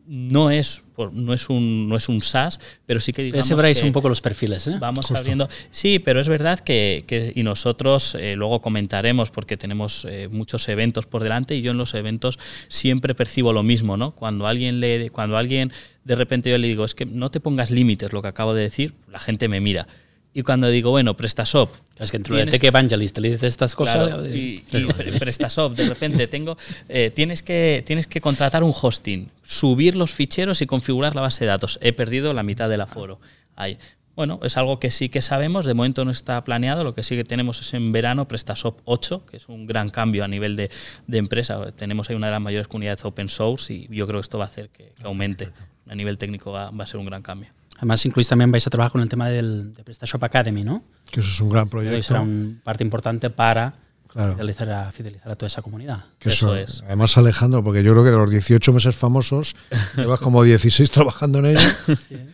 No 0.09 0.51
es, 0.51 0.83
por- 0.95 1.11
no 1.13 1.33
es, 1.33 1.49
un, 1.49 1.89
no 1.89 1.97
es 1.97 2.07
un 2.07 2.21
SaaS, 2.21 2.59
pero 2.85 3.01
sí 3.01 3.11
que 3.11 3.23
digamos 3.23 3.45
que- 3.81 3.87
un 3.87 3.91
poco 3.93 4.07
los 4.07 4.21
perfiles, 4.21 4.65
¿eh? 4.67 4.77
Vamos 4.79 5.05
abriendo. 5.19 5.49
Sí, 5.69 5.99
pero 5.99 6.21
es 6.21 6.29
verdad 6.29 6.59
que, 6.61 7.03
que- 7.05 7.33
y 7.35 7.43
nosotros 7.43 8.15
eh, 8.17 8.35
luego 8.37 8.61
comentaremos 8.61 9.29
porque 9.31 9.57
tenemos 9.57 10.05
eh, 10.09 10.29
muchos 10.31 10.69
eventos 10.69 11.05
por 11.07 11.23
delante 11.23 11.55
y 11.55 11.61
yo 11.61 11.71
en 11.71 11.77
los 11.77 11.93
eventos 11.93 12.39
siempre 12.69 13.15
percibo 13.15 13.51
lo 13.51 13.63
mismo, 13.63 13.97
¿no? 13.97 14.11
Cuando 14.11 14.47
alguien 14.47 14.79
le, 14.79 15.09
cuando 15.09 15.35
alguien 15.37 15.73
de 16.05 16.15
repente 16.15 16.49
yo 16.49 16.57
le 16.57 16.67
digo 16.69 16.85
es 16.85 16.95
que 16.95 17.05
no 17.05 17.29
te 17.29 17.41
pongas 17.41 17.69
límites, 17.69 18.13
lo 18.13 18.21
que 18.21 18.29
acabo 18.29 18.53
de 18.53 18.63
decir, 18.63 18.93
la 19.11 19.19
gente 19.19 19.49
me 19.49 19.59
mira. 19.59 19.87
Y 20.33 20.43
cuando 20.43 20.69
digo 20.69 20.91
bueno 20.91 21.17
PrestaShop, 21.17 21.69
Es 21.99 22.11
que 22.11 22.17
dentro 22.17 22.35
de 22.35 22.43
tienes- 22.43 22.51
Tech 22.51 22.63
Evangelist 22.63 23.17
le 23.17 23.29
dices 23.29 23.43
estas 23.43 23.75
cosas. 23.75 24.07
Claro, 24.07 24.25
eh, 24.25 24.35
y, 24.37 24.63
y 24.77 24.85
pre- 24.85 25.11
PrestaShop, 25.19 25.75
de 25.75 25.89
repente 25.89 26.27
tengo, 26.27 26.57
eh, 26.89 27.11
tienes, 27.13 27.43
que, 27.43 27.83
tienes 27.85 28.07
que 28.07 28.21
contratar 28.21 28.63
un 28.63 28.73
hosting, 28.79 29.29
subir 29.43 29.95
los 29.95 30.13
ficheros 30.13 30.61
y 30.61 30.67
configurar 30.67 31.15
la 31.15 31.21
base 31.21 31.45
de 31.45 31.49
datos. 31.49 31.79
He 31.81 31.93
perdido 31.93 32.33
la 32.33 32.43
mitad 32.43 32.69
del 32.69 32.81
aforo. 32.81 33.19
Ahí. 33.55 33.77
Bueno, 34.15 34.39
es 34.41 34.57
algo 34.57 34.79
que 34.79 34.89
sí 34.89 35.09
que 35.09 35.21
sabemos, 35.21 35.63
de 35.65 35.75
momento 35.75 36.03
no 36.03 36.09
está 36.09 36.43
planeado, 36.43 36.83
lo 36.83 36.95
que 36.95 37.03
sí 37.03 37.15
que 37.15 37.23
tenemos 37.23 37.61
es 37.61 37.75
en 37.75 37.91
verano 37.91 38.27
PrestaShop 38.27 38.79
8, 38.85 39.27
que 39.29 39.37
es 39.37 39.47
un 39.47 39.67
gran 39.67 39.89
cambio 39.91 40.23
a 40.23 40.27
nivel 40.27 40.55
de, 40.55 40.71
de 41.05 41.17
empresa. 41.19 41.71
Tenemos 41.73 42.09
ahí 42.09 42.15
una 42.15 42.25
de 42.27 42.31
las 42.31 42.41
mayores 42.41 42.67
comunidades 42.67 43.05
open 43.05 43.29
source 43.29 43.71
y 43.73 43.87
yo 43.91 44.07
creo 44.07 44.19
que 44.19 44.23
esto 44.23 44.39
va 44.39 44.45
a 44.45 44.47
hacer 44.47 44.69
que, 44.69 44.85
que 44.99 45.03
aumente. 45.03 45.49
A 45.87 45.93
nivel 45.93 46.17
técnico 46.17 46.51
va, 46.51 46.71
va 46.71 46.83
a 46.83 46.87
ser 46.87 46.99
un 46.99 47.05
gran 47.05 47.21
cambio. 47.21 47.49
Además, 47.77 48.05
incluís 48.05 48.27
también 48.27 48.51
vais 48.51 48.65
a 48.65 48.69
trabajar 48.69 48.91
con 48.91 49.01
el 49.01 49.09
tema 49.09 49.29
del, 49.29 49.73
de 49.73 49.83
PrestaShop 49.83 50.23
Academy, 50.23 50.63
¿no? 50.63 50.83
Que 51.11 51.19
eso 51.21 51.29
es 51.29 51.39
un 51.41 51.49
gran 51.49 51.69
proyecto. 51.69 52.01
será 52.03 52.21
una 52.21 52.59
parte 52.63 52.83
importante 52.83 53.29
para 53.29 53.75
Claro. 54.07 54.33
fidelizar, 54.33 54.69
a, 54.71 54.91
fidelizar 54.91 55.31
a 55.31 55.35
toda 55.35 55.47
esa 55.47 55.61
comunidad. 55.61 56.05
Que 56.17 56.29
Eso 56.29 56.55
eso, 56.55 56.77
es. 56.79 56.83
Además, 56.87 57.15
Alejandro, 57.17 57.63
porque 57.63 57.83
yo 57.83 57.91
creo 57.91 58.03
que 58.03 58.09
de 58.09 58.17
los 58.17 58.31
18 58.31 58.73
meses 58.73 58.95
famosos, 58.95 59.55
llevas 59.97 60.19
como 60.21 60.41
16 60.41 60.89
trabajando 60.89 61.37
en 61.39 61.47
ello 61.47 61.59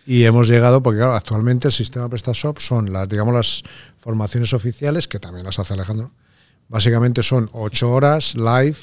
y 0.06 0.24
hemos 0.24 0.48
llegado, 0.48 0.82
porque 0.82 1.00
claro, 1.00 1.14
actualmente 1.14 1.68
el 1.68 1.74
sistema 1.74 2.08
PrestaShop 2.08 2.60
son 2.60 2.94
las, 2.94 3.10
digamos, 3.10 3.34
las 3.34 3.64
formaciones 3.98 4.54
oficiales, 4.54 5.10
que 5.10 5.20
también 5.20 5.46
las 5.46 5.60
hace 5.60 5.74
Alejandro. 5.74 6.12
Básicamente 6.70 7.22
son 7.22 7.50
8 7.52 7.92
horas 7.92 8.36
live 8.36 8.78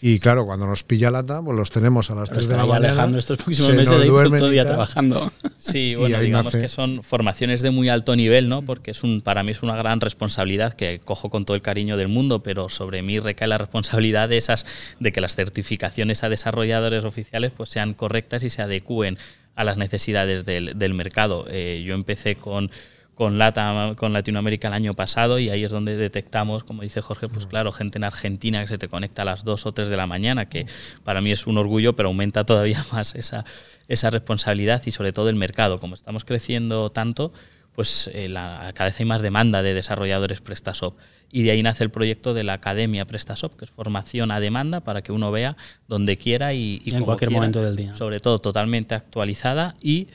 y 0.00 0.18
claro, 0.20 0.46
cuando 0.46 0.66
nos 0.66 0.84
pilla 0.84 1.10
lata, 1.10 1.42
pues 1.42 1.56
los 1.56 1.70
tenemos 1.70 2.10
a 2.10 2.14
las 2.14 2.28
Pero 2.28 2.36
3 2.40 2.48
de 2.48 2.56
la 2.56 2.66
mañana. 2.66 2.86
Alejandro 2.88 3.18
estos 3.18 3.36
próximos 3.38 3.66
se 3.66 3.72
meses 3.74 3.92
nos 3.94 4.02
ahí 4.02 4.08
todo 4.08 4.46
el 4.46 4.52
día 4.52 4.66
trabajando. 4.66 5.32
Sí, 5.60 5.96
bueno, 5.96 6.20
digamos 6.20 6.54
nace- 6.54 6.60
que 6.62 6.68
son 6.68 7.02
formaciones 7.02 7.62
de 7.62 7.70
muy 7.72 7.88
alto 7.88 8.14
nivel, 8.14 8.48
¿no? 8.48 8.62
Porque 8.62 8.92
es 8.92 9.02
un, 9.02 9.22
para 9.22 9.42
mí 9.42 9.50
es 9.50 9.64
una 9.64 9.74
gran 9.76 10.00
responsabilidad 10.00 10.74
que 10.74 11.00
cojo 11.04 11.30
con 11.30 11.44
todo 11.44 11.56
el 11.56 11.62
cariño 11.62 11.96
del 11.96 12.06
mundo, 12.06 12.44
pero 12.44 12.68
sobre 12.68 13.02
mí 13.02 13.18
recae 13.18 13.48
la 13.48 13.58
responsabilidad 13.58 14.28
de 14.28 14.36
esas, 14.36 14.66
de 15.00 15.10
que 15.10 15.20
las 15.20 15.34
certificaciones 15.34 16.22
a 16.22 16.28
desarrolladores 16.28 17.02
oficiales 17.04 17.50
pues 17.56 17.70
sean 17.70 17.92
correctas 17.94 18.44
y 18.44 18.50
se 18.50 18.62
adecúen 18.62 19.18
a 19.56 19.64
las 19.64 19.76
necesidades 19.78 20.44
del, 20.44 20.78
del 20.78 20.94
mercado. 20.94 21.44
Eh, 21.50 21.82
yo 21.84 21.94
empecé 21.94 22.36
con 22.36 22.70
con, 23.18 23.36
Lata, 23.36 23.94
con 23.96 24.12
Latinoamérica 24.12 24.68
el 24.68 24.74
año 24.74 24.94
pasado 24.94 25.40
y 25.40 25.50
ahí 25.50 25.64
es 25.64 25.72
donde 25.72 25.96
detectamos, 25.96 26.62
como 26.62 26.82
dice 26.82 27.00
Jorge, 27.00 27.26
pues 27.26 27.46
claro, 27.46 27.72
gente 27.72 27.98
en 27.98 28.04
Argentina 28.04 28.60
que 28.60 28.68
se 28.68 28.78
te 28.78 28.86
conecta 28.86 29.22
a 29.22 29.24
las 29.24 29.42
2 29.42 29.66
o 29.66 29.72
3 29.72 29.88
de 29.88 29.96
la 29.96 30.06
mañana, 30.06 30.48
que 30.48 30.66
para 31.02 31.20
mí 31.20 31.32
es 31.32 31.48
un 31.48 31.58
orgullo, 31.58 31.96
pero 31.96 32.10
aumenta 32.10 32.46
todavía 32.46 32.86
más 32.92 33.16
esa, 33.16 33.44
esa 33.88 34.10
responsabilidad 34.10 34.82
y 34.86 34.92
sobre 34.92 35.12
todo 35.12 35.30
el 35.30 35.34
mercado. 35.34 35.80
Como 35.80 35.96
estamos 35.96 36.24
creciendo 36.24 36.90
tanto, 36.90 37.32
pues 37.74 38.08
eh, 38.14 38.28
la, 38.28 38.70
cada 38.72 38.90
vez 38.90 39.00
hay 39.00 39.06
más 39.06 39.20
demanda 39.20 39.64
de 39.64 39.74
desarrolladores 39.74 40.40
PrestaShop. 40.40 40.96
Y 41.32 41.42
de 41.42 41.50
ahí 41.50 41.62
nace 41.64 41.82
el 41.82 41.90
proyecto 41.90 42.34
de 42.34 42.44
la 42.44 42.52
Academia 42.52 43.04
PrestaShop, 43.04 43.56
que 43.56 43.64
es 43.64 43.72
formación 43.72 44.30
a 44.30 44.38
demanda 44.38 44.78
para 44.78 45.02
que 45.02 45.10
uno 45.10 45.32
vea 45.32 45.56
donde 45.88 46.16
quiera 46.16 46.54
y, 46.54 46.82
en 46.86 47.02
cualquier 47.02 47.32
momento 47.32 47.64
del 47.64 47.74
día. 47.74 47.94
Sobre 47.94 48.20
todo 48.20 48.38
totalmente 48.38 48.94
actualizada 48.94 49.74
y 49.82 50.06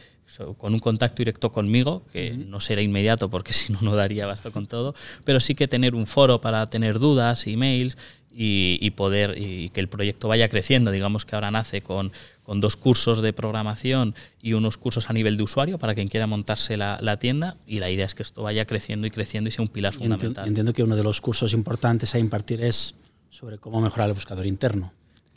con 0.58 0.74
un 0.74 0.80
contacto 0.80 1.18
directo 1.18 1.52
conmigo, 1.52 2.04
que 2.12 2.32
no 2.32 2.60
será 2.60 2.82
inmediato 2.82 3.30
porque 3.30 3.54
si 3.54 3.72
no, 3.72 3.80
no 3.82 3.96
daría 3.96 4.26
basto 4.26 4.52
con 4.52 4.68
todo, 4.68 4.96
pero 5.24 5.40
sí 5.40 5.56
que 5.56 5.68
tener 5.68 5.96
un 5.96 6.08
foro 6.08 6.42
para 6.42 6.68
tener 6.70 7.00
dudas, 7.00 7.48
emails 7.48 7.98
y, 8.32 8.80
y 8.82 8.92
poder 8.92 9.36
y 9.38 9.70
que 9.70 9.80
el 9.80 9.88
proyecto 9.88 10.28
vaya 10.28 10.50
creciendo. 10.50 10.92
Digamos 10.92 11.26
que 11.26 11.36
ahora 11.36 11.52
nace 11.52 11.82
con, 11.82 12.12
con, 12.44 12.60
dos 12.60 12.76
cursos 12.76 13.22
de 13.22 13.32
programación 13.34 14.16
y 14.42 14.54
unos 14.54 14.78
cursos 14.78 15.10
a 15.10 15.14
nivel 15.14 15.38
de 15.38 15.44
usuario 15.44 15.78
para 15.78 15.94
quien 15.94 16.08
quiera 16.08 16.26
montarse 16.26 16.78
la, 16.78 16.98
la 17.02 17.18
tienda 17.18 17.58
y 17.68 17.80
la 17.80 17.90
idea 17.90 18.06
es 18.06 18.16
que 18.16 18.24
esto 18.24 18.44
vaya 18.44 18.66
creciendo 18.66 19.06
y 19.08 19.12
creciendo 19.12 19.50
y 19.50 19.52
sea 19.52 19.64
un 19.64 19.70
pilar 19.70 19.94
fundamental. 19.94 20.48
Entiendo 20.48 20.74
que 20.74 20.84
uno 20.84 20.96
de 20.96 21.04
los 21.04 21.22
cursos 21.22 21.54
importantes 21.54 22.16
a 22.16 22.20
impartir 22.20 22.64
es 22.64 22.96
sobre 23.30 23.58
cómo 23.58 23.82
mejorar 23.82 24.10
el 24.10 24.16
buscador 24.16 24.46
interno 24.46 24.92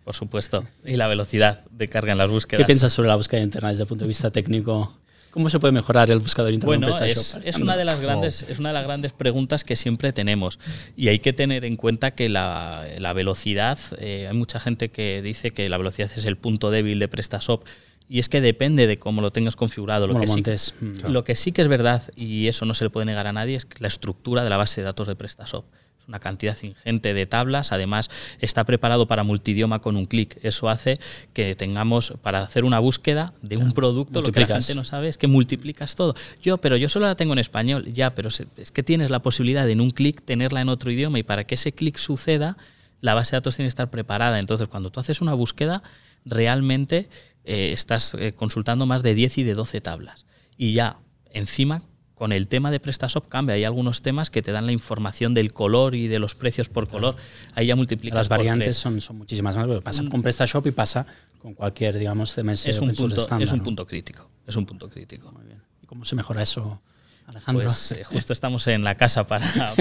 por 0.07 0.14
supuesto, 0.14 0.62
y 0.85 0.95
la 0.95 1.09
velocidad 1.09 1.64
de 1.69 1.88
carga 1.88 2.12
en 2.12 2.19
las 2.19 2.31
búsquedas. 2.31 2.62
¿Qué 2.62 2.64
piensas 2.64 2.92
sobre 2.92 3.09
la 3.09 3.16
búsqueda 3.16 3.40
interna 3.40 3.71
desde 3.71 3.83
el 3.83 3.88
punto 3.88 4.05
de 4.05 4.09
vista 4.09 4.31
técnico? 4.31 4.97
¿Cómo 5.33 5.51
se 5.51 5.59
puede 5.59 5.73
mejorar 5.73 6.09
el 6.12 6.21
buscador 6.21 6.55
interno? 6.55 6.87
Bueno, 6.87 7.05
es, 7.05 7.37
es, 7.42 7.57
una 7.57 7.77
de 7.77 7.85
las 7.85 8.01
grandes, 8.01 8.47
es 8.49 8.61
una 8.61 8.69
de 8.69 8.75
las 8.75 8.85
grandes 8.85 9.12
preguntas 9.12 9.64
que 9.64 9.75
siempre 9.75 10.12
tenemos 10.12 10.61
y 10.97 11.09
hay 11.09 11.19
que 11.19 11.33
tener 11.33 11.64
en 11.64 11.75
cuenta 11.75 12.12
que 12.12 12.29
la, 12.29 12.87
la 13.01 13.14
velocidad, 13.14 13.81
eh, 13.99 14.29
hay 14.31 14.37
mucha 14.37 14.61
gente 14.61 14.90
que 14.90 15.23
dice 15.23 15.51
que 15.51 15.69
la 15.69 15.77
velocidad 15.77 16.09
es 16.14 16.25
el 16.25 16.37
punto 16.37 16.71
débil 16.71 17.01
de 17.01 17.09
PrestaShop 17.09 17.64
y 18.09 18.21
es 18.21 18.29
que 18.29 18.40
depende 18.40 18.87
de 18.87 18.99
cómo 18.99 19.23
lo 19.23 19.33
tengas 19.33 19.57
configurado. 19.57 20.07
Lo, 20.07 20.21
que, 20.21 20.29
sí, 20.29 20.40
mm. 20.40 21.09
lo 21.09 21.25
que 21.25 21.35
sí 21.35 21.51
que 21.51 21.62
es 21.62 21.69
verdad, 21.69 22.05
y 22.14 22.47
eso 22.47 22.64
no 22.64 22.75
se 22.75 22.85
le 22.85 22.90
puede 22.90 23.07
negar 23.07 23.27
a 23.27 23.33
nadie, 23.33 23.57
es 23.57 23.66
la 23.81 23.88
estructura 23.88 24.45
de 24.45 24.51
la 24.51 24.57
base 24.57 24.83
de 24.83 24.85
datos 24.85 25.09
de 25.09 25.16
PrestaShop 25.16 25.64
una 26.09 26.19
cantidad 26.19 26.57
ingente 26.62 27.14
de 27.14 27.27
tablas, 27.27 27.73
además 27.73 28.11
está 28.40 28.64
preparado 28.64 29.07
para 29.07 29.23
multidioma 29.23 29.81
con 29.81 29.97
un 29.97 30.07
clic. 30.07 30.38
Eso 30.42 30.69
hace 30.69 30.99
que 31.33 31.55
tengamos, 31.55 32.14
para 32.23 32.42
hacer 32.42 32.64
una 32.64 32.81
búsqueda 32.81 33.33
de 33.42 33.57
un 33.57 33.73
producto, 33.73 34.23
lo 34.23 34.33
que 34.33 34.40
la 34.40 34.47
gente 34.47 34.75
no 34.75 34.85
sabe 34.85 35.09
es 35.09 35.19
que 35.19 35.29
multiplicas 35.29 35.95
todo. 35.95 36.14
Yo, 36.42 36.59
pero 36.59 36.77
yo 36.77 36.88
solo 36.88 37.07
la 37.07 37.14
tengo 37.14 37.33
en 37.33 37.38
español, 37.38 37.87
ya, 37.87 38.14
pero 38.14 38.29
es 38.29 38.73
que 38.73 38.83
tienes 38.83 39.11
la 39.11 39.21
posibilidad 39.21 39.64
de 39.66 39.77
en 39.77 39.81
un 39.83 39.90
clic 39.90 40.23
tenerla 40.25 40.62
en 40.62 40.69
otro 40.69 40.90
idioma 40.90 41.19
y 41.19 41.23
para 41.23 41.45
que 41.45 41.55
ese 41.55 41.73
clic 41.73 41.99
suceda, 41.99 42.57
la 43.01 43.14
base 43.14 43.33
de 43.33 43.37
datos 43.38 43.57
tiene 43.57 43.66
que 43.66 43.71
estar 43.71 43.90
preparada. 43.90 44.38
Entonces, 44.38 44.69
cuando 44.69 44.90
tú 44.90 45.01
haces 45.01 45.21
una 45.21 45.35
búsqueda, 45.35 45.83
realmente 46.25 47.09
eh, 47.45 47.73
estás 47.73 48.14
eh, 48.14 48.33
consultando 48.33 48.87
más 48.87 49.03
de 49.03 49.14
10 49.14 49.38
y 49.38 49.42
de 49.45 49.55
12 49.55 49.81
tablas. 49.83 50.27
Y 50.57 50.73
ya, 50.73 50.99
encima, 51.31 51.83
con 52.16 52.33
el 52.33 52.48
tema 52.48 52.70
de 52.70 52.81
PrestaShop 52.81 53.29
cambia. 53.29 53.55
Hay 53.55 53.64
algunos 53.64 54.00
temas 54.00 54.31
que 54.31 54.40
te 54.40 54.50
dan 54.50 54.64
la 54.64 54.72
información 54.72 55.35
del 55.35 55.52
color 55.52 55.94
y 55.94 56.09
de 56.09 56.18
los 56.18 56.35
precios 56.35 56.70
por 56.70 56.88
color. 56.88 57.14
Ahí 57.55 57.66
ya 57.66 57.76
multiplicas. 57.76 58.16
Las 58.16 58.29
variantes 58.31 58.76
son, 58.76 59.02
son, 59.02 59.18
muchísimas 59.18 59.55
más. 59.55 59.83
Pasa 59.83 60.02
mm. 60.02 60.09
con 60.09 60.22
PrestaShop 60.22 60.66
y 60.66 60.70
pasa 60.70 61.07
con 61.42 61.52
cualquier, 61.52 61.98
digamos, 61.98 62.35
CMS 62.35 62.66
es 62.66 62.81
un 62.81 62.94
punto, 62.94 63.38
Es 63.38 63.52
un 63.52 63.61
punto 63.61 63.87
crítico. 63.87 64.29
Es 64.46 64.57
un 64.57 64.64
punto 64.64 64.88
crítico. 64.88 65.31
Muy 65.31 65.44
bien. 65.44 65.61
¿Y 65.83 65.87
cómo 65.87 66.07
se 66.07 66.16
mejora 66.16 66.42
eso? 66.42 66.81
Alejandro. 67.26 67.64
Pues 67.64 67.92
eh, 67.92 68.05
justo 68.05 68.33
estamos 68.33 68.66
en 68.66 68.83
la 68.83 68.94
casa 68.94 69.26
para, 69.26 69.74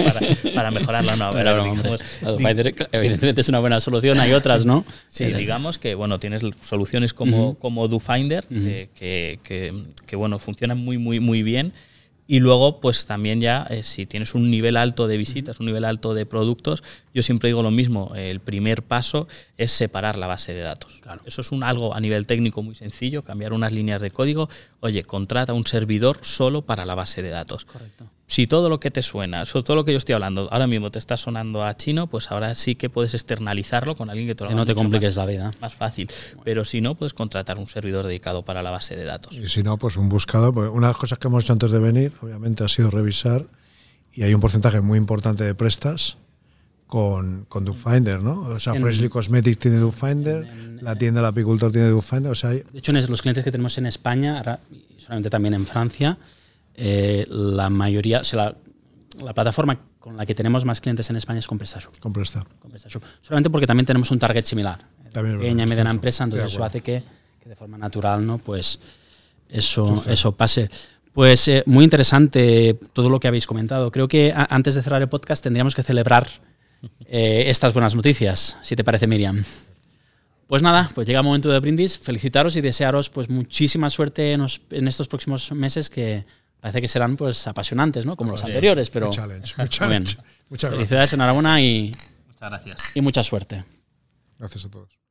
para, 0.54 0.70
mejorarlo. 0.70 1.12
No, 1.16 1.30
evidentemente 2.92 3.40
es 3.40 3.48
una 3.48 3.60
buena 3.60 3.80
solución, 3.80 4.20
hay 4.20 4.32
otras, 4.32 4.66
¿no? 4.66 4.84
Sí, 5.08 5.24
digamos 5.24 5.78
que 5.78 5.94
bueno, 5.94 6.18
tienes 6.18 6.42
soluciones 6.60 7.14
como, 7.14 7.54
como 7.54 7.88
DoFinder, 7.88 8.44
eh, 8.50 8.90
que, 8.94 9.38
que, 9.42 9.84
que, 10.04 10.16
bueno, 10.16 10.38
funcionan 10.38 10.76
muy, 10.76 10.98
muy, 10.98 11.20
muy 11.20 11.42
bien 11.42 11.72
y 12.26 12.40
luego, 12.40 12.80
pues 12.80 13.06
también 13.06 13.40
ya, 13.40 13.66
eh, 13.70 13.82
si 13.82 14.06
tienes 14.06 14.34
un 14.34 14.50
nivel 14.50 14.76
alto 14.76 15.06
de 15.06 15.16
visitas, 15.16 15.60
un 15.60 15.66
nivel 15.66 15.84
alto 15.84 16.14
de 16.14 16.26
productos, 16.26 16.82
yo 17.14 17.22
siempre 17.22 17.48
digo 17.48 17.62
lo 17.62 17.70
mismo, 17.70 18.12
el 18.16 18.40
primer 18.40 18.82
paso 18.82 19.28
es 19.56 19.70
separar 19.70 20.18
la 20.18 20.26
base 20.26 20.52
de 20.52 20.62
datos. 20.62 20.92
Claro. 21.00 21.22
Eso 21.24 21.40
es 21.40 21.52
un, 21.52 21.62
algo 21.62 21.94
a 21.94 22.00
nivel 22.00 22.26
técnico 22.26 22.62
muy 22.62 22.74
sencillo, 22.74 23.22
cambiar 23.22 23.52
unas 23.52 23.72
líneas 23.72 24.02
de 24.02 24.10
código. 24.10 24.48
Oye, 24.80 25.04
contrata 25.04 25.52
un 25.52 25.66
servidor 25.66 26.18
solo 26.22 26.62
para 26.62 26.84
la 26.84 26.94
base 26.94 27.22
de 27.22 27.30
datos. 27.30 27.64
Correcto 27.64 28.10
si 28.28 28.46
todo 28.46 28.68
lo 28.68 28.80
que 28.80 28.90
te 28.90 29.02
suena, 29.02 29.44
sobre 29.44 29.64
todo 29.64 29.76
lo 29.76 29.84
que 29.84 29.92
yo 29.92 29.98
estoy 29.98 30.14
hablando, 30.14 30.48
ahora 30.50 30.66
mismo 30.66 30.90
te 30.90 30.98
está 30.98 31.16
sonando 31.16 31.62
a 31.62 31.76
chino, 31.76 32.08
pues 32.08 32.30
ahora 32.32 32.54
sí 32.54 32.74
que 32.74 32.90
puedes 32.90 33.14
externalizarlo 33.14 33.94
con 33.94 34.10
alguien 34.10 34.26
que 34.26 34.34
te 34.34 34.44
lo 34.44 34.50
haga. 34.50 34.56
no 34.56 34.66
te 34.66 34.74
compliques 34.74 35.14
la 35.14 35.26
vida. 35.26 35.52
Más 35.60 35.74
fácil. 35.74 36.08
Pero 36.44 36.64
si 36.64 36.80
no, 36.80 36.96
puedes 36.96 37.14
contratar 37.14 37.58
un 37.58 37.66
servidor 37.66 38.06
dedicado 38.06 38.44
para 38.44 38.62
la 38.62 38.70
base 38.70 38.96
de 38.96 39.04
datos. 39.04 39.34
Y 39.36 39.46
si 39.48 39.62
no, 39.62 39.78
pues 39.78 39.96
un 39.96 40.08
buscador. 40.08 40.56
una 40.58 40.88
de 40.88 40.92
las 40.92 40.96
cosas 40.96 41.18
que 41.18 41.28
hemos 41.28 41.44
hecho 41.44 41.52
antes 41.52 41.70
de 41.70 41.78
venir, 41.78 42.12
obviamente, 42.20 42.64
ha 42.64 42.68
sido 42.68 42.90
revisar 42.90 43.46
y 44.12 44.22
hay 44.22 44.34
un 44.34 44.40
porcentaje 44.40 44.80
muy 44.80 44.98
importante 44.98 45.44
de 45.44 45.54
prestas 45.54 46.16
con, 46.86 47.44
con 47.48 47.64
DoFinder, 47.64 48.22
¿no? 48.22 48.40
O 48.40 48.58
sea, 48.58 48.74
Freshly 48.74 49.08
Cosmetics 49.08 49.58
tiene 49.58 49.76
DoFinder, 49.78 50.82
la 50.82 50.96
tienda 50.96 51.20
del 51.20 51.28
apicultor 51.28 51.70
tiene 51.70 51.88
DoFinder. 51.88 52.32
O 52.32 52.34
sea, 52.34 52.50
De 52.50 52.64
hecho, 52.74 52.92
los 52.92 53.22
clientes 53.22 53.44
que 53.44 53.52
tenemos 53.52 53.76
en 53.78 53.86
España, 53.86 54.38
ahora, 54.38 54.60
solamente 54.96 55.30
también 55.30 55.54
en 55.54 55.66
Francia, 55.66 56.18
eh, 56.76 57.26
la 57.28 57.70
mayoría, 57.70 58.18
o 58.18 58.24
sea, 58.24 58.54
la, 59.18 59.32
plataforma 59.32 59.80
con 59.98 60.16
la 60.16 60.26
que 60.26 60.34
tenemos 60.34 60.64
más 60.66 60.80
clientes 60.80 61.08
en 61.08 61.16
España 61.16 61.38
es 61.38 61.46
con 61.46 61.56
PrestaShop. 61.58 61.98
Con 61.98 62.12
Solamente 63.22 63.50
porque 63.50 63.66
también 63.66 63.86
tenemos 63.86 64.10
un 64.10 64.18
target 64.18 64.44
similar. 64.44 64.84
También 65.10 65.38
pequeña 65.38 65.64
y 65.64 65.66
mediana 65.66 65.90
empresa, 65.90 66.24
entonces 66.24 66.52
eso 66.52 66.62
hace 66.62 66.82
que, 66.82 67.02
que, 67.42 67.48
de 67.48 67.56
forma 67.56 67.78
natural 67.78 68.26
no 68.26 68.36
pues 68.36 68.78
eso, 69.48 70.02
eso 70.06 70.32
pase. 70.32 70.68
Pues 71.14 71.48
eh, 71.48 71.62
muy 71.64 71.82
interesante 71.82 72.78
todo 72.92 73.08
lo 73.08 73.18
que 73.18 73.28
habéis 73.28 73.46
comentado. 73.46 73.90
Creo 73.90 74.06
que 74.06 74.34
antes 74.36 74.74
de 74.74 74.82
cerrar 74.82 75.00
el 75.00 75.08
podcast 75.08 75.42
tendríamos 75.42 75.74
que 75.74 75.82
celebrar 75.82 76.28
eh, 77.06 77.44
estas 77.46 77.72
buenas 77.72 77.94
noticias, 77.94 78.58
si 78.60 78.76
te 78.76 78.84
parece, 78.84 79.06
Miriam. 79.06 79.42
Pues 80.46 80.62
nada, 80.62 80.90
pues 80.94 81.06
llega 81.06 81.20
el 81.20 81.24
momento 81.24 81.50
de 81.50 81.58
brindis. 81.58 81.98
Felicitaros 81.98 82.54
y 82.56 82.60
desearos 82.60 83.08
pues 83.08 83.30
muchísima 83.30 83.88
suerte 83.88 84.32
en, 84.32 84.44
en 84.70 84.88
estos 84.88 85.08
próximos 85.08 85.50
meses 85.52 85.88
que 85.88 86.26
parece 86.60 86.80
que 86.80 86.88
serán 86.88 87.16
pues 87.16 87.46
apasionantes, 87.46 88.06
¿no? 88.06 88.16
Como 88.16 88.32
los 88.32 88.44
anteriores, 88.44 88.90
pero. 88.90 89.10
challenge, 89.10 89.54
challenge. 89.68 90.16
Muchas 90.48 90.70
Felicidades, 90.70 91.12
enhorabuena 91.12 91.60
y. 91.60 91.94
Muchas 92.26 92.50
gracias. 92.50 92.82
Y 92.94 93.00
mucha 93.00 93.22
suerte. 93.22 93.64
Gracias 94.38 94.64
a 94.66 94.70
todos. 94.70 95.05